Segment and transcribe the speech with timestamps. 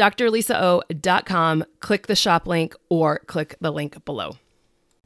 [0.00, 4.36] drlisao.com, click the shop link or click the link below.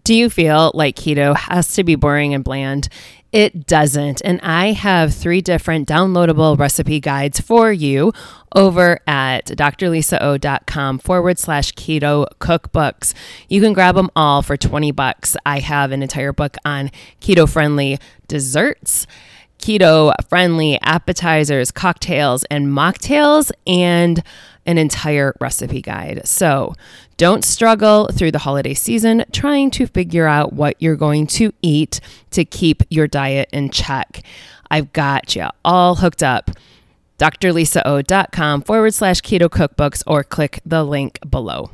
[0.04, 2.88] Do you feel like keto has to be boring and bland?
[3.32, 4.20] It doesn't.
[4.22, 8.12] And I have three different downloadable recipe guides for you
[8.54, 13.14] over at drlisao.com forward slash keto cookbooks.
[13.48, 15.38] You can grab them all for 20 bucks.
[15.46, 16.90] I have an entire book on
[17.20, 19.06] keto friendly desserts
[19.64, 24.22] keto friendly appetizers, cocktails, and mocktails, and
[24.66, 26.20] an entire recipe guide.
[26.28, 26.74] So
[27.16, 32.00] don't struggle through the holiday season trying to figure out what you're going to eat
[32.32, 34.22] to keep your diet in check.
[34.70, 36.50] I've got you all hooked up.
[37.18, 41.70] drlisao.com forward slash keto cookbooks or click the link below.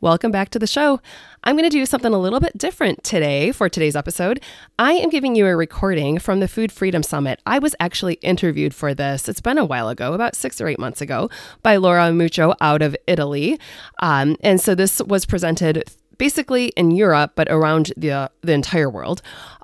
[0.00, 1.00] Welcome back to the show.
[1.44, 4.40] I'm going to do something a little bit different today for today's episode.
[4.78, 7.40] I am giving you a recording from the Food Freedom Summit.
[7.44, 9.28] I was actually interviewed for this.
[9.28, 11.30] It's been a while ago, about six or eight months ago,
[11.64, 13.58] by Laura Muccio out of Italy.
[13.98, 15.82] Um, and so this was presented
[16.16, 19.20] basically in Europe, but around the, the entire world.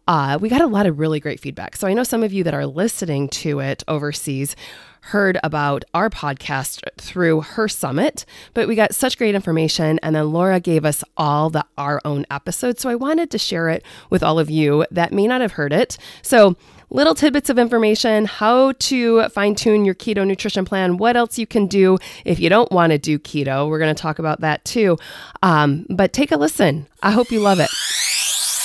[0.08, 1.76] Uh, we got a lot of really great feedback.
[1.76, 4.56] So I know some of you that are listening to it overseas
[5.02, 8.24] heard about our podcast through her summit,
[8.54, 9.98] but we got such great information.
[10.02, 12.80] And then Laura gave us all the our own episodes.
[12.80, 15.74] So I wanted to share it with all of you that may not have heard
[15.74, 15.98] it.
[16.22, 16.56] So
[16.88, 21.46] little tidbits of information, how to fine tune your keto nutrition plan, what else you
[21.46, 23.68] can do if you don't want to do keto.
[23.68, 24.96] We're going to talk about that too.
[25.42, 26.86] Um, but take a listen.
[27.02, 27.68] I hope you love it.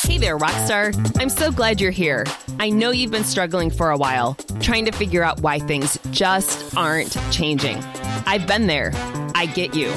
[0.06, 0.94] Hey there, Rockstar.
[1.20, 2.26] I'm so glad you're here.
[2.60, 6.76] I know you've been struggling for a while, trying to figure out why things just
[6.76, 7.78] aren't changing.
[8.26, 8.92] I've been there.
[9.34, 9.92] I get you.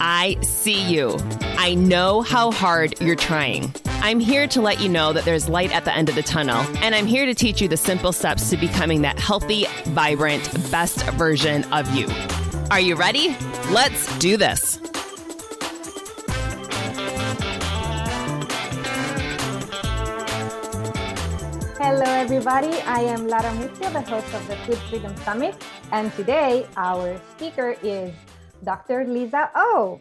[0.00, 1.16] I see you.
[1.58, 3.72] I know how hard you're trying.
[3.86, 6.58] I'm here to let you know that there's light at the end of the tunnel,
[6.82, 10.42] and I'm here to teach you the simple steps to becoming that healthy, vibrant,
[10.72, 12.08] best version of you.
[12.72, 13.36] Are you ready?
[13.70, 14.80] Let's do this.
[21.84, 22.70] Hello, everybody.
[22.82, 25.56] I am Lara Muccio, the host of the Food Freedom Summit.
[25.90, 28.14] And today, our speaker is
[28.62, 29.04] Dr.
[29.04, 30.00] Lisa O.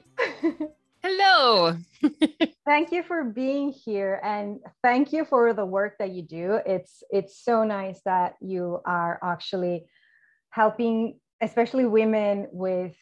[1.04, 1.76] Hello.
[2.66, 6.60] thank you for being here and thank you for the work that you do.
[6.68, 9.88] It's it's so nice that you are actually
[10.52, 12.96] helping especially women with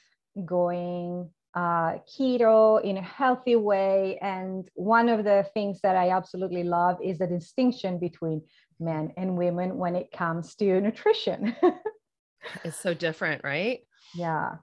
[0.46, 4.18] going uh, keto in a healthy way.
[4.22, 8.42] And one of the things that I absolutely love is the distinction between
[8.80, 11.56] men and women when it comes to nutrition.
[12.64, 13.80] it's so different, right?
[14.16, 14.56] Yeah.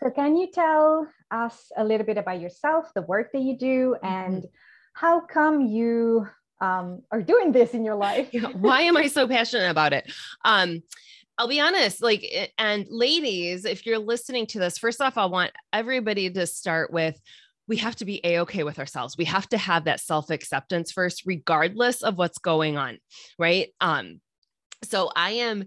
[0.00, 3.96] So, can you tell us a little bit about yourself, the work that you do,
[4.02, 4.46] and mm-hmm.
[4.94, 6.26] how come you
[6.60, 8.30] um, are doing this in your life?
[8.54, 10.10] Why am I so passionate about it?
[10.44, 10.82] Um,
[11.38, 12.24] I'll be honest, like,
[12.58, 17.20] and ladies, if you're listening to this, first off, I want everybody to start with
[17.68, 19.16] we have to be a okay with ourselves.
[19.16, 22.98] We have to have that self acceptance first, regardless of what's going on,
[23.38, 23.68] right?
[23.80, 24.20] Um,
[24.84, 25.64] So I am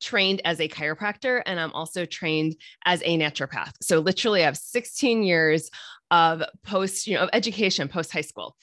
[0.00, 3.72] trained as a chiropractor and I'm also trained as a naturopath.
[3.80, 5.70] So literally I have 16 years
[6.10, 8.56] of post, you know, education post high school.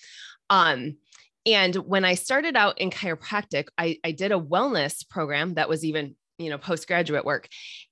[0.50, 0.98] Um,
[1.46, 5.84] and when I started out in chiropractic, I, I did a wellness program that was
[5.84, 7.48] even, you know, postgraduate work.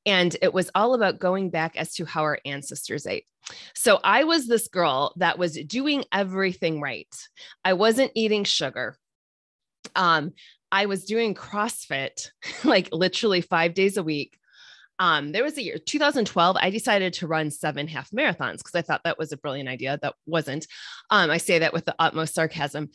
[0.05, 3.25] And it was all about going back as to how our ancestors ate.
[3.75, 7.13] So I was this girl that was doing everything right.
[7.63, 8.95] I wasn't eating sugar.
[9.95, 10.33] Um,
[10.71, 12.29] I was doing CrossFit
[12.63, 14.37] like literally five days a week.
[14.99, 18.83] Um, there was a year 2012 i decided to run seven half marathons because i
[18.83, 20.67] thought that was a brilliant idea that wasn't
[21.09, 22.89] um, i say that with the utmost sarcasm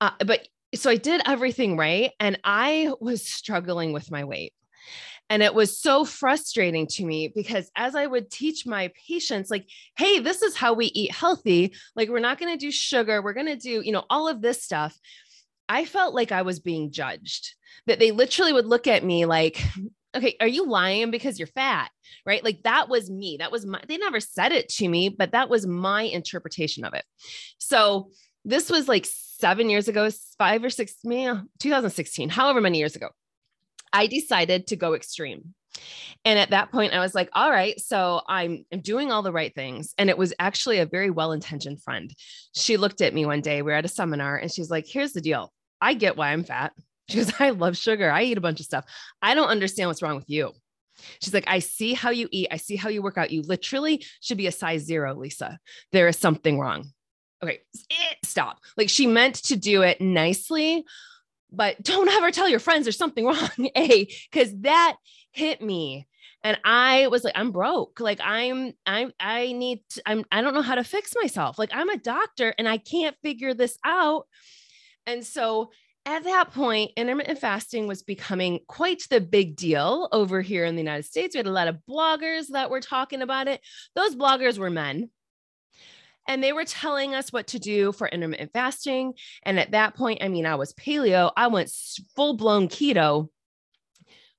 [0.00, 4.54] uh, but so i did everything right and i was struggling with my weight
[5.30, 9.66] and it was so frustrating to me because as I would teach my patients, like,
[9.96, 11.74] hey, this is how we eat healthy.
[11.96, 13.22] Like, we're not going to do sugar.
[13.22, 14.98] We're going to do, you know, all of this stuff.
[15.68, 17.54] I felt like I was being judged,
[17.86, 19.62] that they literally would look at me like,
[20.14, 21.90] okay, are you lying because you're fat?
[22.26, 22.44] Right.
[22.44, 23.36] Like that was me.
[23.38, 26.94] That was my, they never said it to me, but that was my interpretation of
[26.94, 27.04] it.
[27.58, 28.10] So
[28.44, 33.08] this was like seven years ago, five or six, man, 2016, however many years ago.
[33.92, 35.54] I decided to go extreme.
[36.24, 39.32] And at that point, I was like, all right, so I'm, I'm doing all the
[39.32, 39.94] right things.
[39.98, 42.14] And it was actually a very well intentioned friend.
[42.54, 45.12] She looked at me one day, we are at a seminar, and she's like, here's
[45.12, 46.72] the deal I get why I'm fat.
[47.08, 48.10] She goes, I love sugar.
[48.10, 48.86] I eat a bunch of stuff.
[49.20, 50.52] I don't understand what's wrong with you.
[51.20, 52.48] She's like, I see how you eat.
[52.50, 53.32] I see how you work out.
[53.32, 55.58] You literally should be a size zero, Lisa.
[55.90, 56.86] There is something wrong.
[57.42, 57.58] Okay,
[57.90, 58.60] eh, stop.
[58.76, 60.84] Like she meant to do it nicely,
[61.52, 63.50] but don't ever tell your friends there's something wrong.
[63.76, 64.96] A, because that
[65.32, 66.06] hit me.
[66.44, 68.00] And I was like, I'm broke.
[68.00, 71.58] Like I'm, I'm, I need, to, I'm, I don't know how to fix myself.
[71.58, 74.26] Like I'm a doctor and I can't figure this out.
[75.06, 75.70] And so
[76.04, 80.82] at that point, intermittent fasting was becoming quite the big deal over here in the
[80.82, 81.34] United States.
[81.34, 83.60] We had a lot of bloggers that were talking about it.
[83.94, 85.10] Those bloggers were men.
[86.28, 89.14] And they were telling us what to do for intermittent fasting.
[89.42, 91.70] And at that point, I mean, I was paleo, I went
[92.14, 93.28] full blown keto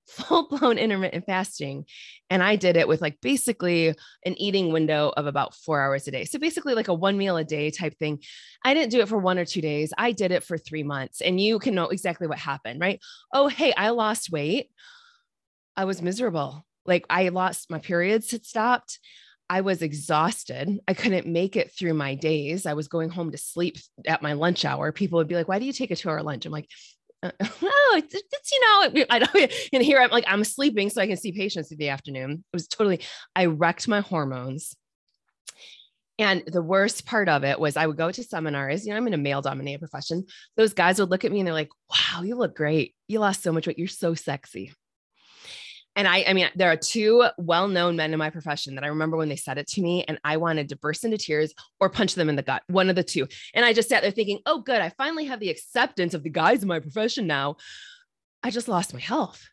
[0.07, 1.85] full blown intermittent fasting.
[2.29, 3.95] And I did it with like basically
[4.25, 6.25] an eating window of about four hours a day.
[6.25, 8.19] So basically, like a one meal a day type thing.
[8.65, 9.93] I didn't do it for one or two days.
[9.97, 11.21] I did it for three months.
[11.21, 12.99] And you can know exactly what happened, right?
[13.33, 14.69] Oh, hey, I lost weight.
[15.75, 16.65] I was miserable.
[16.85, 18.99] Like I lost my periods had stopped.
[19.49, 20.79] I was exhausted.
[20.87, 22.65] I couldn't make it through my days.
[22.65, 24.91] I was going home to sleep at my lunch hour.
[24.91, 26.45] People would be like, Why do you take a two hour lunch?
[26.45, 26.69] I'm like,
[27.21, 31.01] uh, oh, it's, it's, you know, I don't, and here I'm like, I'm sleeping so
[31.01, 32.31] I can see patients in the afternoon.
[32.31, 33.01] It was totally,
[33.35, 34.75] I wrecked my hormones.
[36.19, 39.07] And the worst part of it was I would go to seminars, you know, I'm
[39.07, 40.25] in a male dominated profession.
[40.55, 42.93] Those guys would look at me and they're like, wow, you look great.
[43.07, 43.79] You lost so much weight.
[43.79, 44.73] You're so sexy.
[45.95, 49.15] And I, I mean, there are two well-known men in my profession that I remember
[49.15, 52.15] when they said it to me, and I wanted to burst into tears or punch
[52.15, 53.27] them in the gut, one of the two.
[53.53, 56.29] And I just sat there thinking, oh, good, I finally have the acceptance of the
[56.29, 57.57] guys in my profession now.
[58.41, 59.47] I just lost my health.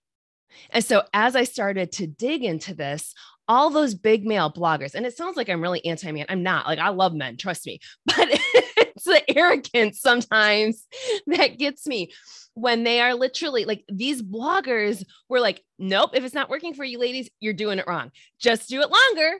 [0.70, 3.14] And so as I started to dig into this,
[3.50, 6.26] all those big male bloggers, and it sounds like I'm really anti-man.
[6.28, 6.66] I'm not.
[6.66, 7.80] Like I love men, trust me.
[8.06, 8.28] But
[8.76, 10.86] it's the arrogance sometimes
[11.26, 12.12] that gets me
[12.54, 16.84] when they are literally like these bloggers were like, nope, if it's not working for
[16.84, 18.12] you ladies, you're doing it wrong.
[18.38, 19.38] Just do it longer.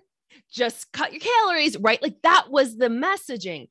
[0.52, 2.02] Just cut your calories, right?
[2.02, 3.68] Like that was the messaging.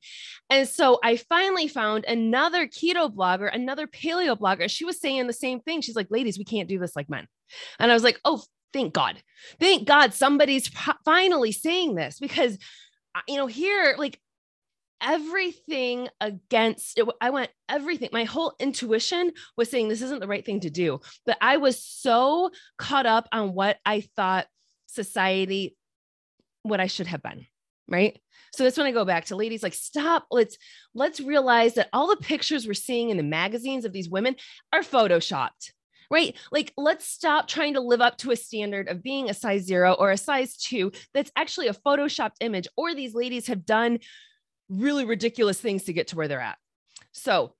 [0.48, 4.70] And so I finally found another keto blogger, another paleo blogger.
[4.70, 5.82] She was saying the same thing.
[5.82, 7.26] She's like, ladies, we can't do this like men.
[7.78, 9.22] And I was like, oh, thank God.
[9.58, 10.68] Thank God somebody's
[11.04, 12.58] finally saying this because,
[13.14, 14.20] uh, you know, here, like
[15.02, 18.10] everything against it, I went everything.
[18.12, 21.00] My whole intuition was saying this isn't the right thing to do.
[21.26, 24.46] But I was so caught up on what I thought
[24.86, 25.76] society,
[26.62, 27.46] what I should have been.
[27.88, 28.20] Right.
[28.52, 30.26] So that's when I go back to ladies like, stop.
[30.30, 30.56] Let's
[30.94, 34.36] let's realize that all the pictures we're seeing in the magazines of these women
[34.72, 35.72] are photoshopped
[36.10, 36.36] right?
[36.50, 39.92] Like, let's stop trying to live up to a standard of being a size zero
[39.92, 44.00] or a size two that's actually a photoshopped image, or these ladies have done
[44.68, 46.58] really ridiculous things to get to where they're at.
[47.12, 47.54] So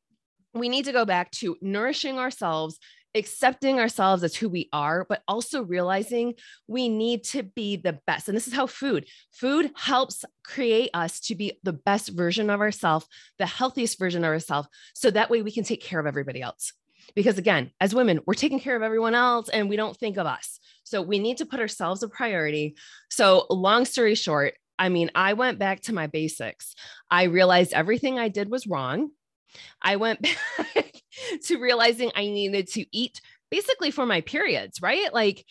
[0.55, 2.79] we need to go back to nourishing ourselves,
[3.15, 6.35] accepting ourselves as who we are, but also realizing
[6.69, 8.29] we need to be the best.
[8.29, 12.61] And this is how food, food helps create us to be the best version of
[12.61, 13.07] ourselves,
[13.39, 14.69] the healthiest version of ourselves.
[14.95, 16.73] So that way we can take care of everybody else.
[17.15, 20.27] Because again, as women, we're taking care of everyone else and we don't think of
[20.27, 20.59] us.
[20.85, 22.77] So we need to put ourselves a priority.
[23.11, 26.75] So, long story short, I mean, I went back to my basics.
[27.11, 29.11] I realized everything I did was wrong.
[29.83, 30.23] I went
[30.59, 31.03] back
[31.45, 35.13] to realizing I needed to eat basically for my periods, right?
[35.13, 35.45] Like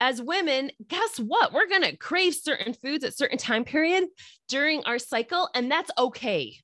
[0.00, 1.52] as women, guess what?
[1.52, 4.04] We're going to crave certain foods at certain time period
[4.48, 6.56] during our cycle and that's okay.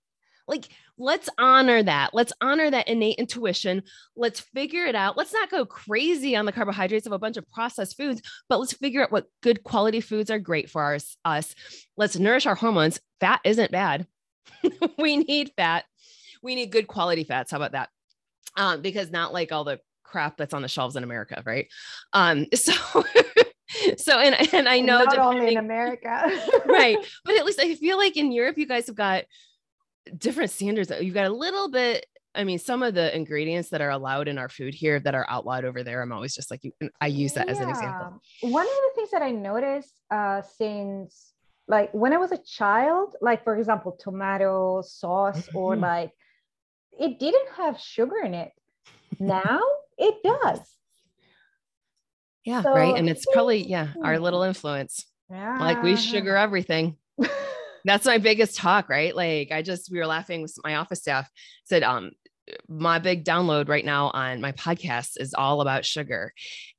[0.50, 2.10] Like let's honor that.
[2.12, 3.82] Let's honor that innate intuition.
[4.16, 5.16] Let's figure it out.
[5.16, 8.74] Let's not go crazy on the carbohydrates of a bunch of processed foods, but let's
[8.74, 11.54] figure out what good quality foods are great for our, us.
[11.96, 13.00] Let's nourish our hormones.
[13.20, 14.06] Fat isn't bad.
[14.98, 15.84] we need fat.
[16.42, 17.52] We need good quality fats.
[17.52, 17.88] How about that?
[18.56, 21.68] Um, because not like all the crap that's on the shelves in America, right?
[22.12, 22.72] Um, so
[23.96, 26.28] so and and I know not only in America,
[26.66, 26.98] right?
[27.24, 29.24] But at least I feel like in Europe, you guys have got
[30.16, 30.92] different standards.
[31.00, 32.06] You've got a little bit.
[32.32, 35.26] I mean, some of the ingredients that are allowed in our food here that are
[35.28, 36.62] outlawed over there, I'm always just like,
[37.00, 37.52] I use that yeah.
[37.52, 38.22] as an example.
[38.42, 41.32] One of the things that I noticed uh, since,
[41.66, 45.56] like, when I was a child, like for example, tomato sauce mm-hmm.
[45.56, 46.12] or like,
[46.98, 48.52] it didn't have sugar in it.
[49.18, 49.60] Now
[49.98, 50.60] it does.
[52.44, 52.96] Yeah, so, right.
[52.96, 55.04] And it's probably, yeah, our little influence.
[55.28, 55.58] Yeah.
[55.58, 56.96] Like we sugar everything.
[57.84, 59.14] That's my biggest talk, right?
[59.14, 61.28] Like I just we were laughing with my office staff
[61.64, 62.10] said, um,
[62.68, 66.32] my big download right now on my podcast is all about sugar.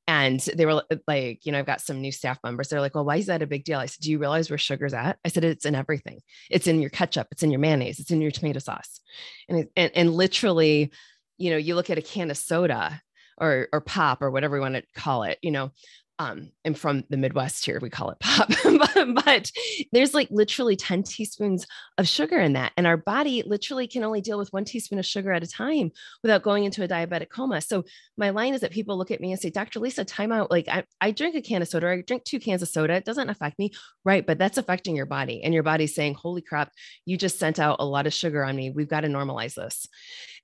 [0.07, 2.67] And they were like, you know, I've got some new staff members.
[2.67, 3.79] They're like, well, why is that a big deal?
[3.79, 5.17] I said, do you realize where sugar's at?
[5.23, 6.19] I said, it's in everything.
[6.49, 7.27] It's in your ketchup.
[7.31, 7.99] It's in your mayonnaise.
[7.99, 8.99] It's in your tomato sauce.
[9.47, 10.91] And, and, and literally,
[11.37, 13.01] you know, you look at a can of soda
[13.41, 15.71] or or pop or whatever you want to call it you know
[16.21, 19.51] um, I'm from the Midwest here, we call it pop, but, but,
[19.91, 21.65] there's like literally 10 teaspoons
[21.97, 22.73] of sugar in that.
[22.77, 25.91] And our body literally can only deal with one teaspoon of sugar at a time
[26.21, 27.61] without going into a diabetic coma.
[27.61, 27.83] So
[28.17, 29.79] my line is that people look at me and say, Dr.
[29.79, 30.51] Lisa, time out.
[30.51, 32.93] Like I, I drink a can of soda, I drink two cans of soda.
[32.93, 33.71] It doesn't affect me.
[34.05, 34.25] Right.
[34.25, 35.41] But that's affecting your body.
[35.43, 36.71] And your body's saying, holy crap,
[37.05, 38.69] you just sent out a lot of sugar on me.
[38.69, 39.87] We've got to normalize this.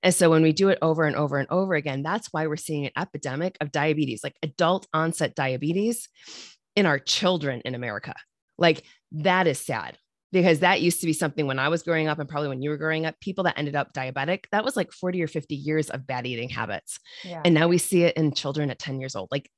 [0.02, 2.56] And so when we do it over and over and over again, that's why we're
[2.56, 6.08] seeing an epidemic of diabetes, like adult onset diabetes
[6.76, 8.14] in our children in America.
[8.58, 9.98] Like that is sad
[10.30, 12.70] because that used to be something when I was growing up and probably when you
[12.70, 15.90] were growing up, people that ended up diabetic, that was like 40 or 50 years
[15.90, 17.00] of bad eating habits.
[17.24, 17.42] Yeah.
[17.44, 19.28] And now we see it in children at 10 years old.
[19.32, 19.50] Like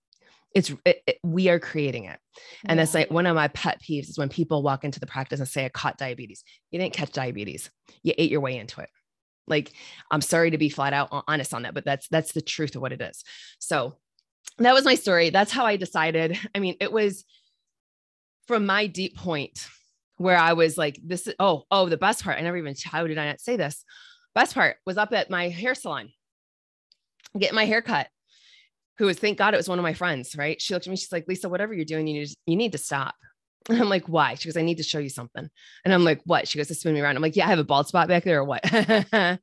[0.54, 2.18] it's it, it, we are creating it
[2.64, 2.74] and yeah.
[2.76, 5.48] that's like one of my pet peeves is when people walk into the practice and
[5.48, 7.70] say i caught diabetes you didn't catch diabetes
[8.02, 8.88] you ate your way into it
[9.46, 9.72] like,
[10.10, 12.82] I'm sorry to be flat out honest on that, but that's that's the truth of
[12.82, 13.24] what it is.
[13.58, 13.96] So
[14.58, 15.30] that was my story.
[15.30, 16.38] That's how I decided.
[16.54, 17.24] I mean, it was
[18.46, 19.66] from my deep point
[20.16, 22.38] where I was like, this is oh, oh, the best part.
[22.38, 23.84] I never even how did I not say this?
[24.34, 26.10] Best part was up at my hair salon,
[27.38, 28.08] getting my hair cut.
[28.98, 30.60] Who was thank God it was one of my friends, right?
[30.60, 32.78] She looked at me, she's like, Lisa, whatever you're doing, you need you need to
[32.78, 33.14] stop.
[33.68, 34.34] And I'm like, why?
[34.34, 35.48] She goes, I need to show you something.
[35.84, 36.48] And I'm like, what?
[36.48, 37.16] She goes to spin me around.
[37.16, 38.60] I'm like, yeah, I have a bald spot back there or what?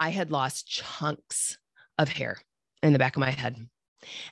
[0.00, 1.56] I had lost chunks
[1.98, 2.38] of hair
[2.82, 3.56] in the back of my head.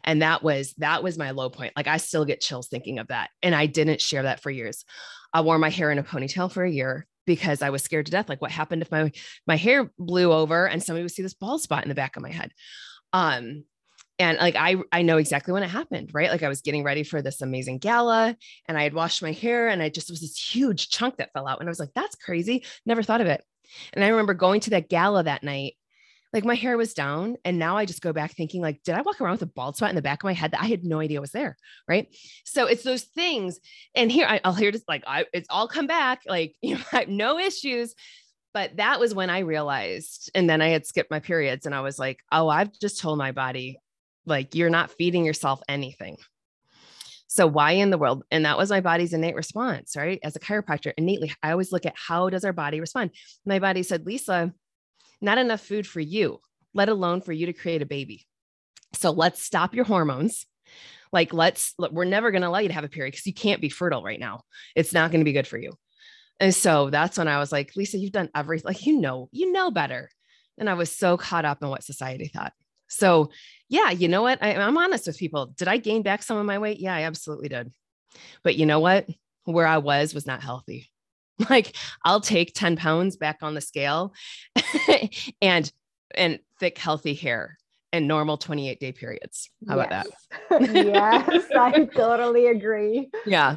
[0.05, 1.73] And that was that was my low point.
[1.75, 3.31] Like I still get chills thinking of that.
[3.43, 4.85] And I didn't share that for years.
[5.33, 8.13] I wore my hair in a ponytail for a year because I was scared to
[8.13, 8.29] death.
[8.29, 9.11] Like what happened if my
[9.47, 12.23] my hair blew over and somebody would see this bald spot in the back of
[12.23, 12.53] my head?
[13.15, 13.65] Um,
[14.19, 16.31] and like I I know exactly when it happened, right?
[16.31, 19.69] Like I was getting ready for this amazing gala and I had washed my hair
[19.69, 22.17] and I just was this huge chunk that fell out and I was like that's
[22.17, 23.43] crazy, never thought of it.
[23.93, 25.75] And I remember going to that gala that night
[26.33, 29.03] like my hair was down and now I just go back thinking like did I
[29.03, 30.85] walk around with a bald spot in the back of my head that I had
[30.85, 32.09] no idea was there, right?
[32.45, 33.59] So it's those things
[33.95, 36.83] and here I, will hear just like I it's all come back like you know
[36.93, 37.95] I have no issues
[38.55, 41.81] but that was when I realized, and then I had skipped my periods, and I
[41.81, 43.79] was like, oh, I've just told my body
[44.27, 46.17] like you're not feeding yourself anything.
[47.29, 48.25] So why in the world?
[48.31, 50.21] And that was my body's innate response, right?
[50.23, 53.11] As a chiropractor, innately, I always look at how does our body respond.
[53.47, 54.53] My body said, Lisa,
[55.23, 56.41] not enough food for you,
[56.75, 58.27] let alone for you to create a baby.
[58.93, 60.45] So let's stop your hormones.
[61.11, 63.61] Like let's we're never going to allow you to have a period because you can't
[63.61, 64.43] be fertile right now.
[64.75, 65.73] It's not going to be good for you.
[66.41, 68.67] And so that's when I was like, Lisa, you've done everything.
[68.67, 70.11] Like you know, you know better.
[70.59, 72.53] And I was so caught up in what society thought.
[72.93, 73.31] So,
[73.69, 74.43] yeah, you know what?
[74.43, 75.47] I, I'm honest with people.
[75.57, 76.79] Did I gain back some of my weight?
[76.79, 77.73] Yeah, I absolutely did.
[78.43, 79.09] But you know what?
[79.45, 80.89] Where I was was not healthy.
[81.51, 84.13] Like, I'll take 10 pounds back on the scale
[85.43, 85.73] and
[86.15, 87.59] and thick, healthy hair
[87.93, 89.51] and normal 28 day periods.
[89.67, 89.87] How yes.
[89.87, 90.07] about
[90.61, 90.75] that?
[90.75, 93.11] yes, I totally agree.
[93.27, 93.57] Yeah.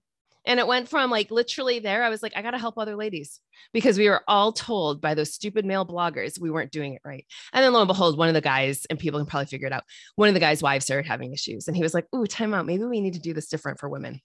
[0.45, 2.95] And it went from like literally there, I was like, I got to help other
[2.95, 3.39] ladies
[3.73, 7.25] because we were all told by those stupid male bloggers we weren't doing it right.
[7.53, 9.73] And then lo and behold, one of the guys, and people can probably figure it
[9.73, 9.83] out,
[10.15, 11.67] one of the guys' wives started having issues.
[11.67, 12.65] And he was like, Ooh, time out.
[12.65, 14.19] Maybe we need to do this different for women.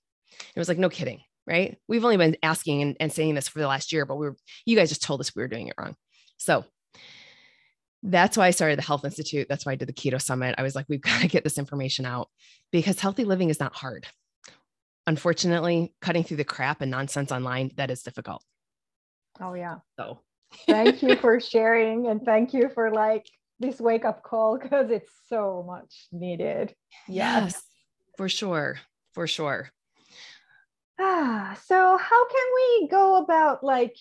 [0.54, 1.20] It was like, no kidding.
[1.46, 1.78] Right.
[1.86, 4.36] We've only been asking and, and saying this for the last year, but we were,
[4.64, 5.94] you guys just told us we were doing it wrong.
[6.38, 6.64] So
[8.02, 9.46] that's why I started the Health Institute.
[9.48, 10.56] That's why I did the Keto Summit.
[10.58, 12.28] I was like, we've got to get this information out
[12.72, 14.06] because healthy living is not hard
[15.06, 18.42] unfortunately, cutting through the crap and nonsense online, that is difficult.
[19.40, 19.78] Oh, yeah.
[19.98, 20.20] So
[20.66, 23.26] thank you for sharing and thank you for like
[23.58, 26.74] this wake up call because it's so much needed.
[27.08, 27.62] Yes, yes,
[28.16, 28.78] for sure.
[29.12, 29.70] For sure.
[31.00, 33.96] Ah, so how can we go about like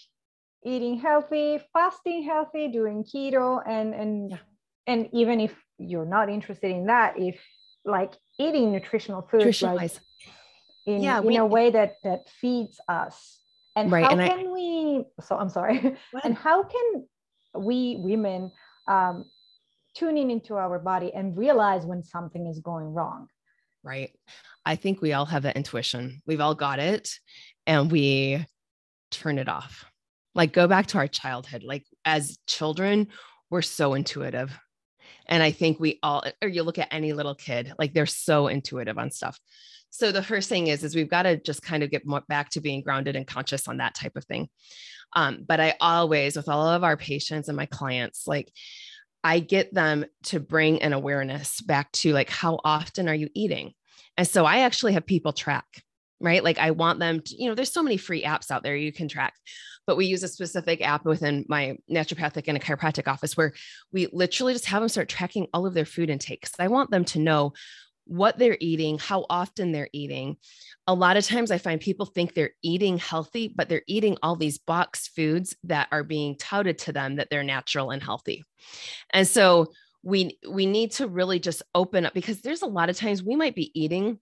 [0.65, 4.37] eating healthy, fasting healthy, doing keto and and yeah.
[4.87, 7.39] and even if you're not interested in that, if
[7.85, 9.91] like eating nutritional foods like
[10.85, 13.39] in, yeah, in we, a way that that feeds us.
[13.75, 15.97] And right, how and can I, we so i'm sorry.
[16.23, 17.05] And how can
[17.55, 18.51] we women
[18.87, 19.25] um,
[19.95, 23.27] tune in into our body and realize when something is going wrong?
[23.83, 24.11] Right.
[24.65, 26.21] I think we all have that intuition.
[26.25, 27.11] We've all got it
[27.67, 28.45] and we
[29.11, 29.85] turn it off.
[30.33, 31.63] Like go back to our childhood.
[31.63, 33.07] Like as children
[33.49, 34.57] we're so intuitive.
[35.27, 38.47] And i think we all or you look at any little kid like they're so
[38.47, 39.39] intuitive on stuff
[39.95, 42.49] so the first thing is is we've got to just kind of get more back
[42.49, 44.49] to being grounded and conscious on that type of thing.
[45.13, 48.51] Um, but i always with all of our patients and my clients like
[49.23, 53.73] i get them to bring an awareness back to like how often are you eating?
[54.17, 55.65] And so i actually have people track
[56.21, 56.43] right?
[56.43, 58.91] Like i want them to you know there's so many free apps out there you
[58.91, 59.33] can track
[59.87, 63.53] but we use a specific app within my naturopathic and a chiropractic office where
[63.91, 66.53] we literally just have them start tracking all of their food intakes.
[66.59, 67.53] I want them to know
[68.05, 70.37] what they're eating, how often they're eating.
[70.87, 74.35] A lot of times I find people think they're eating healthy, but they're eating all
[74.35, 78.43] these box foods that are being touted to them that they're natural and healthy.
[79.13, 79.71] And so
[80.03, 83.35] we we need to really just open up because there's a lot of times we
[83.35, 84.19] might be eating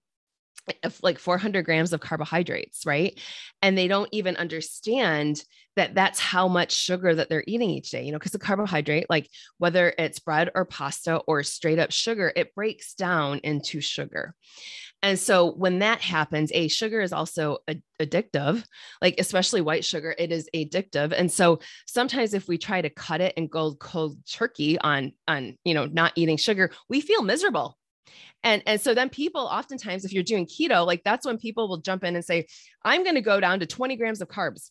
[1.02, 3.20] like 400 grams of carbohydrates, right?
[3.62, 5.44] And they don't even understand
[5.76, 9.08] that that's how much sugar that they're eating each day, you know, because the carbohydrate,
[9.10, 14.36] like whether it's bread or pasta or straight up sugar, it breaks down into sugar.
[15.02, 18.64] And so when that happens, a sugar is also a- addictive,
[19.02, 21.14] like especially white sugar, it is addictive.
[21.16, 25.58] And so sometimes if we try to cut it and go cold turkey on on,
[25.66, 27.78] you know, not eating sugar, we feel miserable
[28.44, 31.78] and and so then people oftentimes if you're doing keto like that's when people will
[31.78, 32.46] jump in and say
[32.84, 34.70] i'm going to go down to 20 grams of carbs.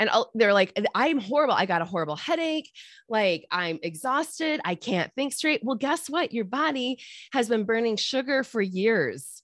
[0.00, 1.54] And they're like i'm horrible.
[1.54, 2.70] I got a horrible headache.
[3.08, 4.60] Like i'm exhausted.
[4.64, 5.60] I can't think straight.
[5.64, 6.32] Well guess what?
[6.32, 7.00] Your body
[7.32, 9.42] has been burning sugar for years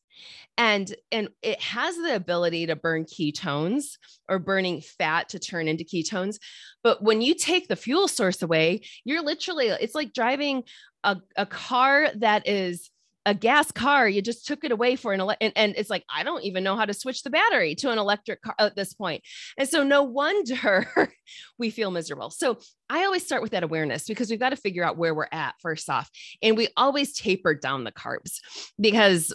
[0.56, 3.96] and and it has the ability to burn ketones
[4.28, 6.38] or burning fat to turn into ketones.
[6.82, 10.64] But when you take the fuel source away you're literally it's like driving
[11.02, 12.90] a, a car that is
[13.26, 14.08] a gas car.
[14.08, 16.62] You just took it away for an ele- and, and it's like i don't even
[16.62, 19.22] know how to switch the battery to an electric car at this point.
[19.56, 20.86] And so no wonder
[21.58, 22.30] we feel miserable.
[22.30, 22.58] So
[22.90, 25.54] i always start with that awareness because we've got to figure out where we're at
[25.60, 26.10] first off.
[26.42, 28.40] And we always taper down the carbs
[28.78, 29.32] because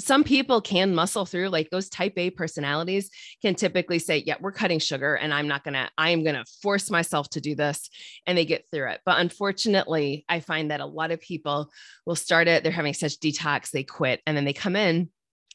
[0.00, 3.10] some people can muscle through like those type A personalities
[3.42, 6.90] can typically say, yeah, we're cutting sugar and I'm not to, I am to force
[6.90, 7.90] myself to do this.
[8.26, 9.00] And they get through it.
[9.04, 11.70] But unfortunately, I find that a lot of people
[12.06, 15.10] will start it, they're having such detox, they quit and then they come in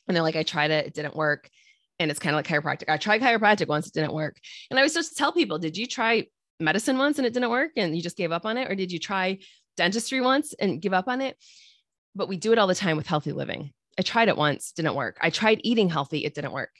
[0.07, 1.49] and they're like, I tried it, it didn't work.
[1.99, 2.89] And it's kind of like chiropractic.
[2.89, 4.37] I tried chiropractic once, it didn't work.
[4.69, 6.27] And I was just tell people, did you try
[6.59, 8.69] medicine once and it didn't work and you just gave up on it?
[8.69, 9.39] Or did you try
[9.77, 11.37] dentistry once and give up on it?
[12.15, 14.95] But we do it all the time with healthy living I tried it once, didn't
[14.95, 15.17] work.
[15.21, 16.71] I tried eating healthy, it didn't work.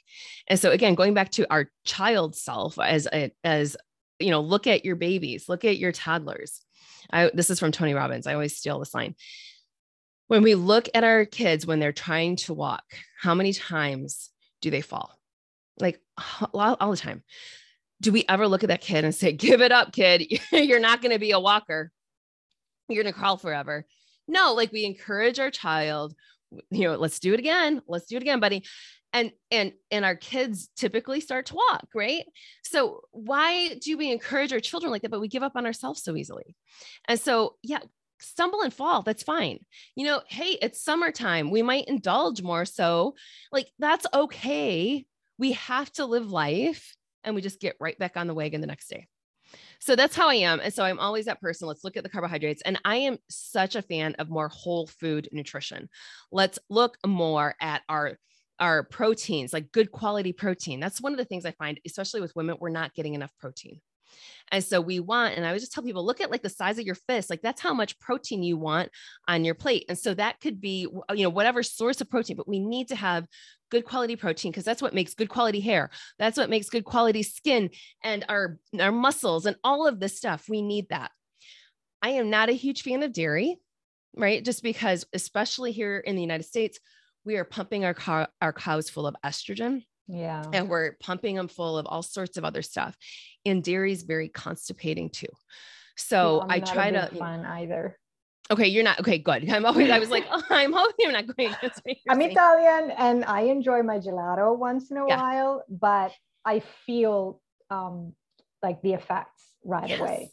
[0.46, 3.76] And so again, going back to our child self as a, as
[4.18, 6.62] you know, look at your babies, look at your toddlers.
[7.10, 8.26] I, this is from Tony Robbins.
[8.26, 9.14] I always steal this line.
[10.28, 12.84] When we look at our kids when they're trying to walk,
[13.20, 15.12] how many times do they fall?
[15.78, 16.00] Like
[16.52, 17.22] all, all the time.
[18.00, 20.26] do we ever look at that kid and say, give it up, kid?
[20.52, 21.92] You're not going to be a walker.
[22.88, 23.86] You're going to crawl forever.
[24.28, 26.14] No, like we encourage our child,
[26.70, 27.82] you know, let's do it again.
[27.86, 28.64] Let's do it again, buddy.
[29.12, 32.24] And and and our kids typically start to walk, right?
[32.64, 36.02] So why do we encourage our children like that, but we give up on ourselves
[36.02, 36.56] so easily?
[37.08, 37.78] And so, yeah,
[38.20, 39.58] stumble and fall that's fine
[39.94, 43.14] you know hey it's summertime we might indulge more so
[43.52, 45.04] like that's okay
[45.38, 48.66] we have to live life and we just get right back on the wagon the
[48.66, 49.06] next day
[49.80, 50.60] so that's how I am.
[50.60, 51.68] And so I'm always that person.
[51.68, 52.62] Let's look at the carbohydrates.
[52.62, 55.88] And I am such a fan of more whole food nutrition.
[56.30, 58.18] Let's look more at our
[58.58, 60.80] our proteins, like good quality protein.
[60.80, 63.80] That's one of the things I find, especially with women, we're not getting enough protein.
[64.52, 66.78] And so we want, and I would just tell people, look at like the size
[66.78, 68.90] of your fist, like that's how much protein you want
[69.28, 69.84] on your plate.
[69.88, 72.96] And so that could be, you know, whatever source of protein, but we need to
[72.96, 73.26] have
[73.70, 75.90] good quality protein because that's what makes good quality hair.
[76.18, 77.70] That's what makes good quality skin
[78.02, 80.46] and our, our muscles and all of this stuff.
[80.48, 81.10] We need that.
[82.02, 83.58] I am not a huge fan of dairy,
[84.16, 84.44] right?
[84.44, 86.78] Just because, especially here in the United States,
[87.24, 89.84] we are pumping our, car, our cows full of estrogen.
[90.08, 90.44] Yeah.
[90.52, 92.96] And we're pumping them full of all sorts of other stuff.
[93.44, 95.26] And dairy is very constipating too.
[95.96, 97.98] So I try to fun either.
[98.50, 99.18] Okay, you're not okay.
[99.18, 99.50] Good.
[99.50, 99.90] I'm always.
[99.90, 101.54] I was like, oh, I'm hoping you're not going.
[101.62, 102.30] I'm saying.
[102.30, 105.20] Italian, and I enjoy my gelato once in a yeah.
[105.20, 106.12] while, but
[106.44, 108.12] I feel um,
[108.62, 110.00] like the effects right yes.
[110.00, 110.30] away.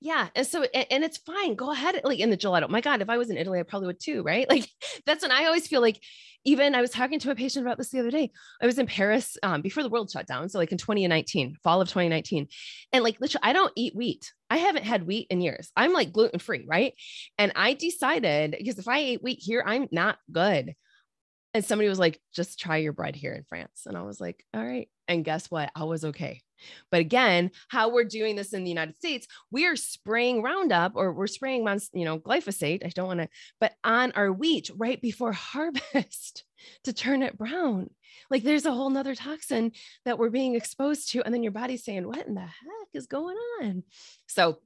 [0.00, 0.28] Yeah.
[0.34, 1.54] And so, and, and, it's fine.
[1.54, 2.00] Go ahead.
[2.02, 2.68] Like in the gelato.
[2.68, 4.22] My God, if I was in Italy, I probably would too.
[4.24, 4.48] Right.
[4.48, 4.68] Like
[5.06, 6.00] that's when I always feel like,
[6.44, 8.30] even I was talking to a patient about this the other day.
[8.60, 10.48] I was in Paris um, before the world shut down.
[10.48, 12.48] So, like in 2019, fall of 2019.
[12.92, 14.32] And like, literally, I don't eat wheat.
[14.52, 15.72] I haven't had wheat in years.
[15.74, 16.66] I'm like gluten free.
[16.68, 16.92] Right.
[17.38, 20.74] And I decided because if I ate wheat here, I'm not good.
[21.54, 23.84] And somebody was like, just try your bread here in France.
[23.86, 24.90] And I was like, all right.
[25.08, 25.70] And guess what?
[25.74, 26.42] I was okay.
[26.90, 31.12] But again, how we're doing this in the United States, we are spraying Roundup or
[31.12, 32.84] we're spraying, you know, glyphosate.
[32.84, 33.28] I don't want to,
[33.60, 36.44] but on our wheat right before harvest
[36.84, 37.90] to turn it brown.
[38.30, 39.72] Like there's a whole nother toxin
[40.04, 41.22] that we're being exposed to.
[41.24, 43.82] And then your body's saying, what in the heck is going on?
[44.26, 44.58] So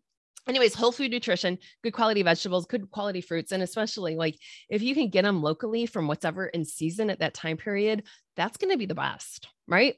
[0.47, 4.95] anyways whole food nutrition good quality vegetables good quality fruits and especially like if you
[4.95, 8.05] can get them locally from whatever in season at that time period
[8.37, 9.97] that's going to be the best right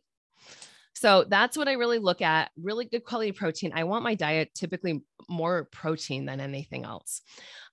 [0.99, 3.71] so that's what I really look at really good quality protein.
[3.73, 7.23] I want my diet typically more protein than anything else.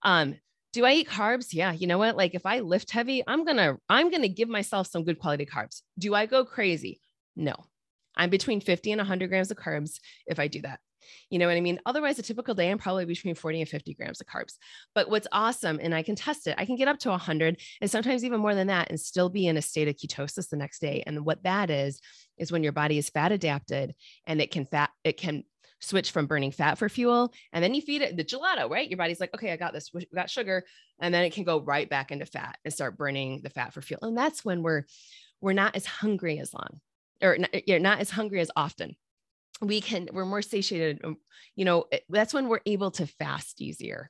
[0.04, 0.36] Um,
[0.74, 1.48] do I eat carbs?
[1.52, 1.72] Yeah.
[1.72, 2.16] You know what?
[2.16, 5.18] Like if I lift heavy, I'm going to, I'm going to give myself some good
[5.18, 5.82] quality carbs.
[5.98, 7.02] Do I go crazy?
[7.36, 7.56] No.
[8.16, 10.80] I'm between 50 and 100 grams of carbs if I do that.
[11.30, 11.80] You know what I mean?
[11.86, 14.54] Otherwise, a typical day, I'm probably between 40 and 50 grams of carbs.
[14.94, 17.92] But what's awesome, and I can test it, I can get up to 100 and
[17.92, 20.80] sometimes even more than that and still be in a state of ketosis the next
[20.80, 21.04] day.
[21.06, 22.02] And what that is,
[22.38, 25.44] is when your body is fat adapted and it can fat, it can
[25.80, 27.34] switch from burning fat for fuel.
[27.54, 28.90] And then you feed it the gelato, right?
[28.90, 30.64] Your body's like, okay, I got this, we got sugar.
[31.00, 33.82] And then it can go right back into fat and start burning the fat for
[33.82, 34.00] fuel.
[34.02, 34.84] And that's when we're,
[35.42, 36.80] we're not as hungry as long
[37.22, 38.96] or not, you're not as hungry as often
[39.62, 41.18] we can we're more satiated um,
[41.56, 44.10] you know that's when we're able to fast easier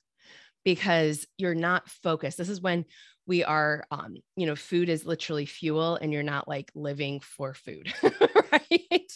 [0.64, 2.38] because you're not focused.
[2.38, 2.86] This is when
[3.28, 7.54] we are um you know food is literally fuel and you're not like living for
[7.54, 7.94] food
[8.52, 9.12] right?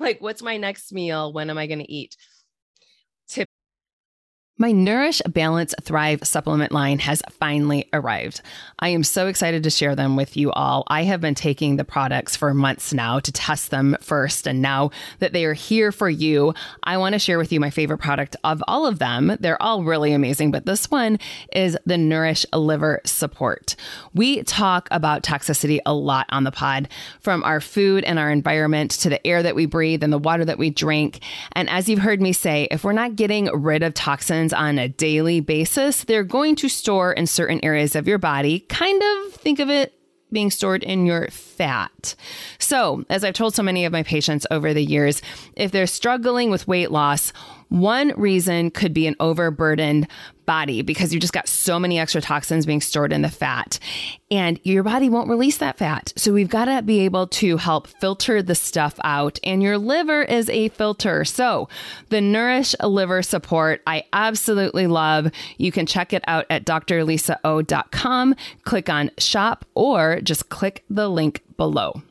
[0.00, 1.32] Like what's my next meal?
[1.32, 2.16] When am i going to eat
[4.60, 8.42] my Nourish Balance Thrive supplement line has finally arrived.
[8.80, 10.82] I am so excited to share them with you all.
[10.88, 14.48] I have been taking the products for months now to test them first.
[14.48, 14.90] And now
[15.20, 18.34] that they are here for you, I want to share with you my favorite product
[18.42, 19.36] of all of them.
[19.38, 21.20] They're all really amazing, but this one
[21.52, 23.76] is the Nourish Liver Support.
[24.12, 26.88] We talk about toxicity a lot on the pod,
[27.20, 30.44] from our food and our environment to the air that we breathe and the water
[30.44, 31.20] that we drink.
[31.52, 34.88] And as you've heard me say, if we're not getting rid of toxins, on a
[34.88, 38.60] daily basis, they're going to store in certain areas of your body.
[38.60, 39.94] Kind of think of it
[40.30, 42.14] being stored in your fat.
[42.58, 45.22] So, as I've told so many of my patients over the years,
[45.56, 47.32] if they're struggling with weight loss,
[47.68, 50.08] one reason could be an overburdened
[50.46, 53.78] body because you just got so many extra toxins being stored in the fat
[54.30, 56.12] and your body won't release that fat.
[56.16, 60.22] So we've got to be able to help filter the stuff out and your liver
[60.22, 61.26] is a filter.
[61.26, 61.68] So
[62.08, 65.30] the Nourish Liver Support, I absolutely love.
[65.58, 71.42] You can check it out at drlisao.com, click on shop or just click the link
[71.58, 72.02] below.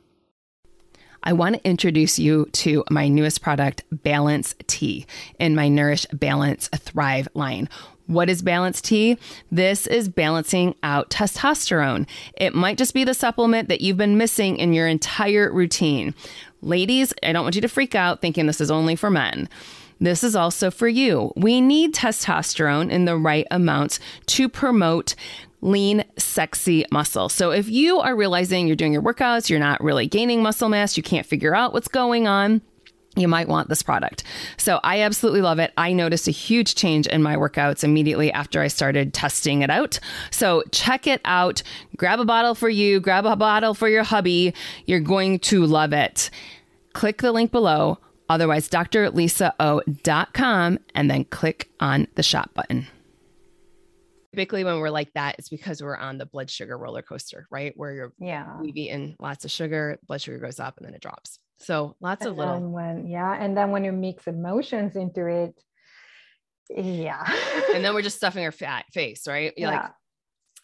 [1.27, 5.05] I want to introduce you to my newest product, Balance T,
[5.39, 7.67] in my Nourish Balance Thrive line.
[8.05, 9.17] What is Balance T?
[9.51, 12.07] This is balancing out testosterone.
[12.37, 16.15] It might just be the supplement that you've been missing in your entire routine.
[16.61, 19.49] Ladies, I don't want you to freak out thinking this is only for men.
[19.99, 21.33] This is also for you.
[21.35, 25.13] We need testosterone in the right amounts to promote
[25.61, 27.29] lean, sexy muscle.
[27.29, 30.97] So if you are realizing you're doing your workouts, you're not really gaining muscle mass,
[30.97, 32.61] you can't figure out what's going on,
[33.15, 34.23] you might want this product.
[34.57, 35.73] So I absolutely love it.
[35.75, 39.99] I noticed a huge change in my workouts immediately after I started testing it out.
[40.29, 41.63] So check it out.
[41.95, 44.53] Grab a bottle for you, grab a bottle for your hubby.
[44.85, 46.29] You're going to love it.
[46.93, 47.97] Click the link below,
[48.29, 49.19] otherwise drlisao.com
[50.93, 52.87] and then click on the shop button
[54.33, 57.73] typically when we're like that it's because we're on the blood sugar roller coaster right?
[57.75, 58.59] Where you're yeah.
[58.59, 61.39] we've eaten lots of sugar blood sugar goes up and then it drops.
[61.59, 65.59] So lots and of little when yeah and then when you mix emotions into it
[66.69, 67.23] yeah.
[67.73, 69.53] And then we're just stuffing our fat face right?
[69.55, 69.81] You're yeah.
[69.81, 69.91] like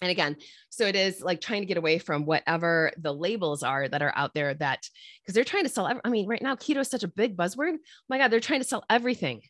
[0.02, 0.36] and again
[0.70, 4.12] so it is like trying to get away from whatever the labels are that are
[4.16, 4.86] out there that
[5.22, 7.76] because they're trying to sell i mean right now keto is such a big buzzword.
[7.76, 9.42] Oh my god they're trying to sell everything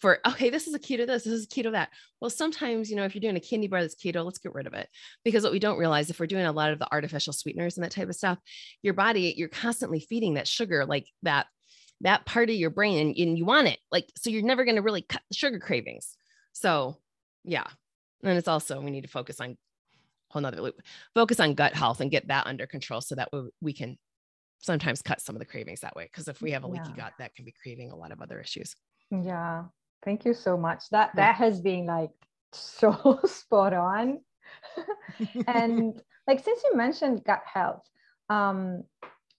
[0.00, 1.90] for okay this is a keto this this is a keto that.
[2.20, 4.66] Well sometimes you know if you're doing a candy bar that's keto let's get rid
[4.66, 4.88] of it.
[5.24, 7.84] Because what we don't realize if we're doing a lot of the artificial sweeteners and
[7.84, 8.38] that type of stuff
[8.82, 11.46] your body you're constantly feeding that sugar like that
[12.00, 13.78] that part of your brain and, and you want it.
[13.90, 16.16] Like so you're never going to really cut the sugar cravings.
[16.52, 16.98] So
[17.44, 17.66] yeah.
[18.22, 19.56] And it's also we need to focus on
[20.30, 20.80] whole nother loop
[21.14, 23.28] focus on gut health and get that under control so that
[23.60, 23.96] we can
[24.58, 26.04] sometimes cut some of the cravings that way.
[26.04, 27.04] Because if we have a leaky yeah.
[27.04, 28.74] gut that can be creating a lot of other issues
[29.10, 29.64] yeah
[30.04, 30.90] Thank you so much.
[30.90, 32.10] That that has been like
[32.52, 34.20] so spot on.
[35.48, 37.82] and like since you mentioned gut health,
[38.28, 38.84] um,